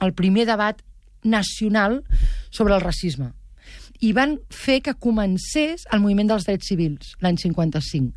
el 0.00 0.12
primer 0.14 0.46
debat 0.46 0.80
nacional 1.24 2.02
sobre 2.50 2.74
el 2.74 2.84
racisme 2.84 3.32
i 4.04 4.12
van 4.12 4.36
fer 4.52 4.80
que 4.84 4.96
comencés 5.00 5.86
el 5.94 6.02
moviment 6.02 6.28
dels 6.28 6.44
drets 6.44 6.66
civils 6.68 7.14
l'any 7.24 7.38
55. 7.40 8.12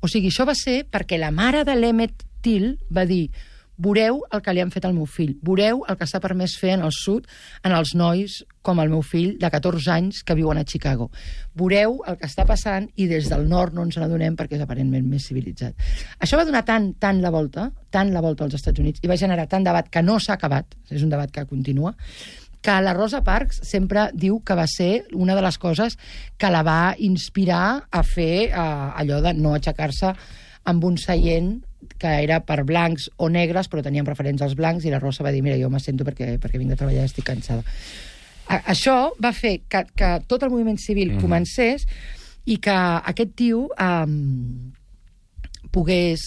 O 0.00 0.08
sigui, 0.08 0.28
això 0.28 0.44
va 0.48 0.56
ser 0.58 0.82
perquè 0.90 1.18
la 1.20 1.30
mare 1.32 1.62
de 1.64 1.76
l'Emmet 1.76 2.26
Till 2.44 2.74
va 2.92 3.06
dir 3.08 3.28
veureu 3.80 4.20
el 4.30 4.42
que 4.44 4.52
li 4.54 4.62
han 4.62 4.72
fet 4.72 4.84
al 4.86 4.94
meu 4.96 5.06
fill, 5.08 5.36
veureu 5.46 5.84
el 5.88 5.96
que 5.98 6.08
s'ha 6.08 6.20
permès 6.22 6.56
fer 6.60 6.74
en 6.76 6.84
el 6.86 6.92
sud 6.94 7.28
en 7.64 7.74
els 7.76 7.94
nois 7.96 8.40
com 8.66 8.80
el 8.82 8.90
meu 8.92 9.00
fill 9.06 9.38
de 9.40 9.50
14 9.50 9.92
anys 9.94 10.20
que 10.26 10.36
viuen 10.36 10.60
a 10.60 10.66
Chicago. 10.68 11.08
Veureu 11.56 11.96
el 12.08 12.18
que 12.20 12.28
està 12.28 12.44
passant 12.48 12.90
i 13.00 13.08
des 13.10 13.30
del 13.32 13.46
nord 13.48 13.74
no 13.76 13.86
ens 13.86 13.96
n'adonem 13.96 14.36
perquè 14.36 14.58
és 14.58 14.66
aparentment 14.66 15.06
més 15.08 15.30
civilitzat. 15.30 15.74
Això 16.20 16.36
va 16.36 16.44
donar 16.48 16.62
tant, 16.68 16.92
tant 17.00 17.22
la 17.24 17.32
volta, 17.32 17.70
tant 17.90 18.12
la 18.12 18.22
volta 18.24 18.44
als 18.44 18.58
Estats 18.60 18.82
Units 18.82 19.00
i 19.02 19.10
va 19.10 19.18
generar 19.20 19.48
tant 19.48 19.64
debat 19.64 19.88
que 19.88 20.04
no 20.04 20.20
s'ha 20.20 20.36
acabat, 20.36 20.76
és 20.90 21.02
un 21.02 21.12
debat 21.12 21.32
que 21.32 21.48
continua, 21.48 21.96
que 22.60 22.76
la 22.84 22.92
Rosa 22.92 23.22
Parks 23.24 23.62
sempre 23.64 24.10
diu 24.12 24.42
que 24.44 24.54
va 24.54 24.66
ser 24.68 25.06
una 25.16 25.34
de 25.34 25.42
les 25.42 25.56
coses 25.58 25.96
que 26.36 26.50
la 26.52 26.60
va 26.62 26.94
inspirar 26.98 27.86
a 27.90 28.04
fer 28.04 28.50
eh, 28.50 28.52
allò 28.52 29.22
de 29.24 29.32
no 29.38 29.54
aixecar-se 29.56 30.12
amb 30.68 30.84
un 30.84 30.98
seient 31.00 31.54
que 32.00 32.12
era 32.24 32.40
per 32.46 32.62
blancs 32.68 33.08
o 33.16 33.28
negres, 33.32 33.68
però 33.68 33.82
tenien 33.84 34.06
preferents 34.06 34.42
als 34.42 34.56
blancs, 34.56 34.84
i 34.84 34.92
la 34.92 35.00
Rosa 35.00 35.24
va 35.26 35.32
dir, 35.34 35.42
mira, 35.44 35.58
jo 35.60 35.70
m'assento 35.72 36.06
perquè, 36.06 36.34
perquè 36.40 36.60
vinc 36.60 36.74
de 36.74 36.78
treballar 36.80 37.04
i 37.04 37.10
estic 37.10 37.26
cansada. 37.28 37.64
A, 38.50 38.62
això 38.74 39.12
va 39.22 39.32
fer 39.36 39.60
que, 39.70 39.84
que 39.96 40.14
tot 40.28 40.42
el 40.42 40.52
moviment 40.52 40.80
civil 40.80 41.14
mm. 41.14 41.22
comencés 41.22 41.86
i 42.50 42.56
que 42.62 42.76
aquest 43.12 43.36
tio 43.38 43.66
um, 43.70 44.72
pogués 45.70 46.24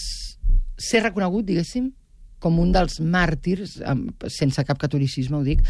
ser 0.80 1.04
reconegut, 1.04 1.44
diguéssim, 1.46 1.92
com 2.44 2.58
un 2.60 2.70
dels 2.74 2.98
màrtirs, 3.00 3.78
sense 4.28 4.64
cap 4.68 4.78
catolicisme, 4.82 5.38
ho 5.38 5.42
dic, 5.46 5.62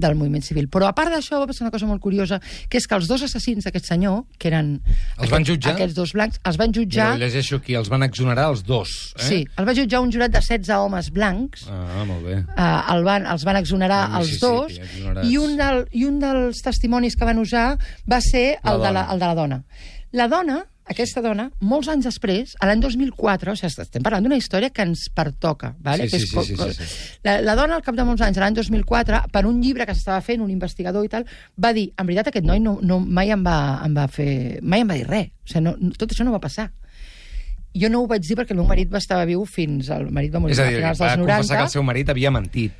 del 0.00 0.16
moviment 0.18 0.42
civil. 0.46 0.70
Però 0.72 0.88
a 0.88 0.94
part 0.96 1.12
d'això 1.12 1.42
va 1.42 1.46
passar 1.50 1.66
una 1.66 1.74
cosa 1.74 1.86
molt 1.90 2.00
curiosa, 2.02 2.40
que 2.72 2.80
és 2.80 2.86
que 2.88 2.96
els 2.96 3.06
dos 3.10 3.22
assassins 3.28 3.68
d'aquest 3.68 3.90
senyor, 3.92 4.22
que 4.40 4.48
eren 4.48 4.72
Els 5.20 5.30
van 5.30 5.44
jutjar? 5.44 5.74
aquests 5.76 5.94
dos 5.98 6.12
blancs, 6.16 6.40
els 6.48 6.56
van 6.56 6.72
Ja. 6.72 6.80
jutjar... 6.80 7.08
ho 7.14 7.20
llegeixo 7.20 7.56
aquí, 7.60 7.74
els 7.76 7.90
van 7.92 8.02
exonerar 8.08 8.48
els 8.50 8.64
dos. 8.64 8.88
Eh? 9.18 9.22
Sí, 9.28 9.40
el 9.58 9.68
va 9.68 9.74
jutjar 9.76 10.00
un 10.00 10.10
jurat 10.14 10.32
de 10.32 10.40
16 10.40 10.70
homes 10.80 11.10
blancs, 11.12 11.66
Ah, 11.68 12.04
molt 12.08 12.24
bé. 12.24 12.38
uh, 12.56 12.94
el 12.96 13.04
van, 13.04 13.26
els 13.26 13.44
van 13.44 13.56
exonerar 13.60 14.06
Al 14.14 14.22
els 14.22 14.38
dos, 14.40 14.68
Mississippi, 14.72 14.96
exonerats. 15.02 15.28
i 15.30 15.36
un, 15.38 15.56
del, 15.60 15.84
i 15.92 16.04
un 16.08 16.18
dels 16.22 16.62
testimonis 16.64 17.16
que 17.16 17.24
van 17.28 17.38
usar 17.38 17.76
va 18.10 18.20
ser 18.24 18.58
La 18.64 18.72
el 18.72 18.82
de 18.82 18.92
la, 18.92 19.02
el 19.12 19.18
de 19.20 19.26
la 19.26 19.34
dona. 19.34 19.62
La 20.12 20.28
dona, 20.28 20.64
aquesta 20.92 21.22
dona, 21.24 21.48
molts 21.60 21.88
anys 21.92 22.06
després, 22.08 22.54
a 22.60 22.68
l'any 22.68 22.82
2004, 22.84 23.52
o 23.52 23.58
sigui, 23.58 23.70
estem 23.84 24.04
parlant 24.04 24.24
d'una 24.26 24.38
història 24.38 24.70
que 24.70 24.84
ens 24.86 25.08
pertoca, 25.14 25.72
vale? 25.82 26.06
Sí, 26.06 26.12
que 26.12 26.20
sí, 26.22 26.28
és 26.28 26.46
sí, 26.48 26.56
sí, 26.56 26.72
sí, 26.76 26.86
sí. 26.88 27.18
La, 27.26 27.38
la 27.44 27.56
dona, 27.58 27.78
al 27.80 27.84
cap 27.86 27.96
de 27.98 28.04
molts 28.08 28.22
anys, 28.24 28.38
a 28.38 28.44
l'any 28.44 28.58
2004, 28.60 29.22
per 29.32 29.44
un 29.48 29.60
llibre 29.64 29.86
que 29.88 29.96
s'estava 29.96 30.20
fent, 30.24 30.44
un 30.44 30.52
investigador 30.52 31.04
i 31.04 31.10
tal, 31.12 31.26
va 31.60 31.72
dir, 31.76 31.88
en 31.96 32.08
veritat, 32.08 32.30
aquest 32.32 32.46
noi 32.48 32.62
no, 32.62 32.78
no, 32.82 33.00
mai, 33.02 33.32
em 33.34 33.42
va, 33.44 33.56
em 33.86 33.96
va 33.96 34.06
fer, 34.12 34.60
mai 34.62 34.84
em 34.84 34.94
va 34.94 35.00
dir 35.00 35.08
res. 35.10 35.32
O 35.42 35.52
sigui, 35.54 35.66
no, 35.66 35.96
tot 35.98 36.14
això 36.14 36.28
no 36.28 36.36
va 36.36 36.42
passar. 36.42 36.70
Jo 37.72 37.88
no 37.88 38.02
ho 38.02 38.06
vaig 38.06 38.24
dir 38.26 38.36
perquè 38.36 38.52
el 38.52 38.58
meu 38.60 38.68
marit 38.68 38.90
va 38.92 39.00
estar 39.00 39.22
viu 39.24 39.46
fins... 39.48 39.88
El 39.94 40.10
marit 40.12 40.34
va 40.34 40.42
morir 40.44 40.52
És 40.52 40.60
a 40.60 40.66
a 40.66 40.68
dir, 40.68 40.80
finals 40.82 40.98
va 41.00 41.06
dels 41.14 41.22
90. 41.22 41.36
confessar 41.38 41.56
que 41.56 41.68
el 41.70 41.72
seu 41.72 41.84
marit 41.88 42.10
havia 42.12 42.32
mentit. 42.34 42.74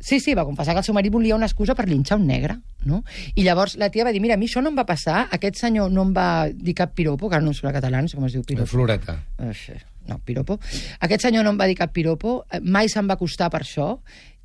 Sí, 0.00 0.20
sí, 0.20 0.34
va 0.36 0.44
confessar 0.44 0.74
que 0.74 0.82
el 0.82 0.84
seu 0.84 0.94
marit 0.94 1.12
volia 1.12 1.36
una 1.36 1.48
excusa 1.48 1.74
per 1.74 1.88
linxar 1.88 2.18
un 2.20 2.26
negre, 2.28 2.58
no? 2.84 3.02
I 3.34 3.46
llavors 3.46 3.78
la 3.80 3.88
tia 3.90 4.04
va 4.04 4.12
dir, 4.12 4.20
mira, 4.20 4.36
a 4.36 4.40
mi 4.40 4.46
això 4.46 4.60
no 4.62 4.70
em 4.70 4.76
va 4.78 4.84
passar, 4.86 5.26
aquest 5.32 5.56
senyor 5.56 5.90
no 5.90 6.04
em 6.04 6.12
va 6.14 6.28
dir 6.52 6.74
cap 6.76 6.92
piropo, 6.94 7.30
que 7.30 7.38
ara 7.38 7.44
no 7.44 7.54
em 7.54 7.56
surt 7.56 7.72
català, 7.74 8.02
no 8.02 8.12
sé 8.12 8.18
com 8.18 8.26
es 8.28 8.36
diu 8.36 8.44
piropo. 8.44 8.68
Floreta. 8.70 9.20
Això, 9.38 9.78
No, 10.06 10.20
piropo. 10.22 10.60
Aquest 11.02 11.24
senyor 11.26 11.42
no 11.42 11.50
em 11.50 11.56
va 11.58 11.66
dir 11.66 11.74
cap 11.74 11.90
piropo, 11.90 12.44
eh, 12.52 12.60
mai 12.62 12.86
se'm 12.88 13.08
va 13.10 13.16
acostar 13.18 13.48
per 13.50 13.64
això, 13.64 13.96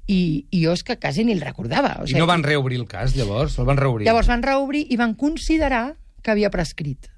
i, 0.07 0.47
i 0.49 0.63
jo 0.63 0.73
és 0.73 0.83
que 0.83 0.97
quasi 0.97 1.23
ni 1.23 1.35
el 1.35 1.41
recordava. 1.41 1.99
O 2.01 2.07
I 2.09 2.17
no 2.17 2.25
van 2.25 2.43
reobrir 2.43 2.79
el 2.81 2.87
cas, 2.89 3.15
llavors? 3.15 3.59
El 3.59 3.67
van 3.69 3.77
reobrir? 3.77 4.07
Llavors 4.07 4.29
van 4.31 4.41
reobrir 4.41 4.87
i 4.89 4.97
van 4.97 5.13
considerar 5.13 5.97
que 6.21 6.33
havia 6.33 6.49
prescrit. 6.49 7.11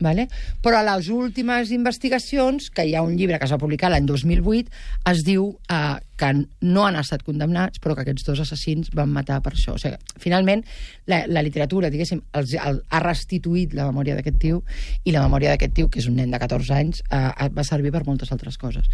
Vale? 0.00 0.26
Però 0.60 0.76
a 0.78 0.84
les 0.84 1.08
últimes 1.08 1.70
investigacions, 1.72 2.68
que 2.70 2.84
hi 2.84 2.94
ha 2.96 3.04
un 3.04 3.16
llibre 3.16 3.38
que 3.38 3.46
es 3.48 3.54
va 3.54 3.60
publicar 3.60 3.88
l'any 3.90 4.04
2008, 4.08 4.72
es 5.12 5.22
diu 5.24 5.48
eh, 5.72 5.96
que 6.20 6.30
no 6.36 6.84
han 6.86 6.98
estat 7.00 7.24
condemnats, 7.24 7.80
però 7.80 7.96
que 7.96 8.04
aquests 8.04 8.26
dos 8.28 8.42
assassins 8.44 8.90
van 8.96 9.12
matar 9.12 9.38
per 9.44 9.54
això. 9.54 9.76
O 9.76 9.80
sigui, 9.80 9.96
finalment, 10.20 10.64
la, 11.08 11.22
la 11.28 11.44
literatura, 11.44 11.90
diguéssim, 11.92 12.22
els, 12.36 12.56
el, 12.60 12.82
ha 12.88 13.02
restituït 13.04 13.76
la 13.76 13.88
memòria 13.90 14.16
d'aquest 14.18 14.40
tio, 14.42 14.62
i 15.04 15.14
la 15.16 15.24
memòria 15.24 15.54
d'aquest 15.54 15.76
tio, 15.76 15.88
que 15.92 16.00
és 16.02 16.08
un 16.10 16.18
nen 16.20 16.32
de 16.32 16.40
14 16.42 16.76
anys, 16.76 17.04
eh, 17.10 17.48
va 17.52 17.64
servir 17.68 17.92
per 17.94 18.04
moltes 18.08 18.32
altres 18.36 18.60
coses. 18.60 18.88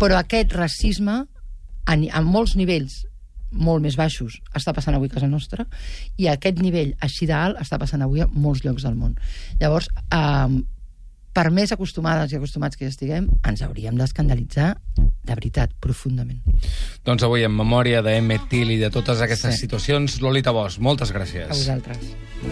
Però 0.00 0.16
aquest 0.20 0.56
racisme, 0.56 1.24
a, 1.86 1.94
a 1.96 2.24
molts 2.24 2.56
nivells, 2.56 3.04
molt 3.56 3.82
més 3.82 3.96
baixos 3.96 4.38
està 4.54 4.72
passant 4.76 4.94
avui 4.94 5.08
a 5.10 5.14
casa 5.16 5.26
nostra 5.28 5.66
i 6.16 6.28
aquest 6.28 6.60
nivell 6.62 6.94
així 7.00 7.26
d'alt 7.26 7.58
està 7.62 7.78
passant 7.80 8.02
avui 8.04 8.20
a 8.22 8.28
molts 8.32 8.62
llocs 8.64 8.84
del 8.86 8.94
món. 8.94 9.16
Llavors, 9.60 9.88
eh, 10.12 10.62
per 11.36 11.50
més 11.52 11.72
acostumades 11.72 12.32
i 12.32 12.36
acostumats 12.38 12.76
que 12.78 12.86
hi 12.86 12.88
estiguem, 12.88 13.26
ens 13.44 13.60
hauríem 13.60 13.96
d'escandalitzar 13.98 14.70
de 14.96 15.34
veritat, 15.34 15.74
profundament. 15.84 16.40
Doncs 17.04 17.26
avui, 17.26 17.42
en 17.44 17.52
memòria 17.52 18.00
d'Emmet 18.00 18.46
Till 18.48 18.70
i 18.72 18.78
de 18.80 18.88
totes 18.94 19.20
aquestes 19.20 19.54
Sí. 19.54 19.66
situacions, 19.66 20.20
Lolita 20.22 20.50
Bosch, 20.50 20.78
moltes 20.80 21.12
gràcies. 21.12 21.44
A 21.50 21.52
vosaltres. 21.52 21.98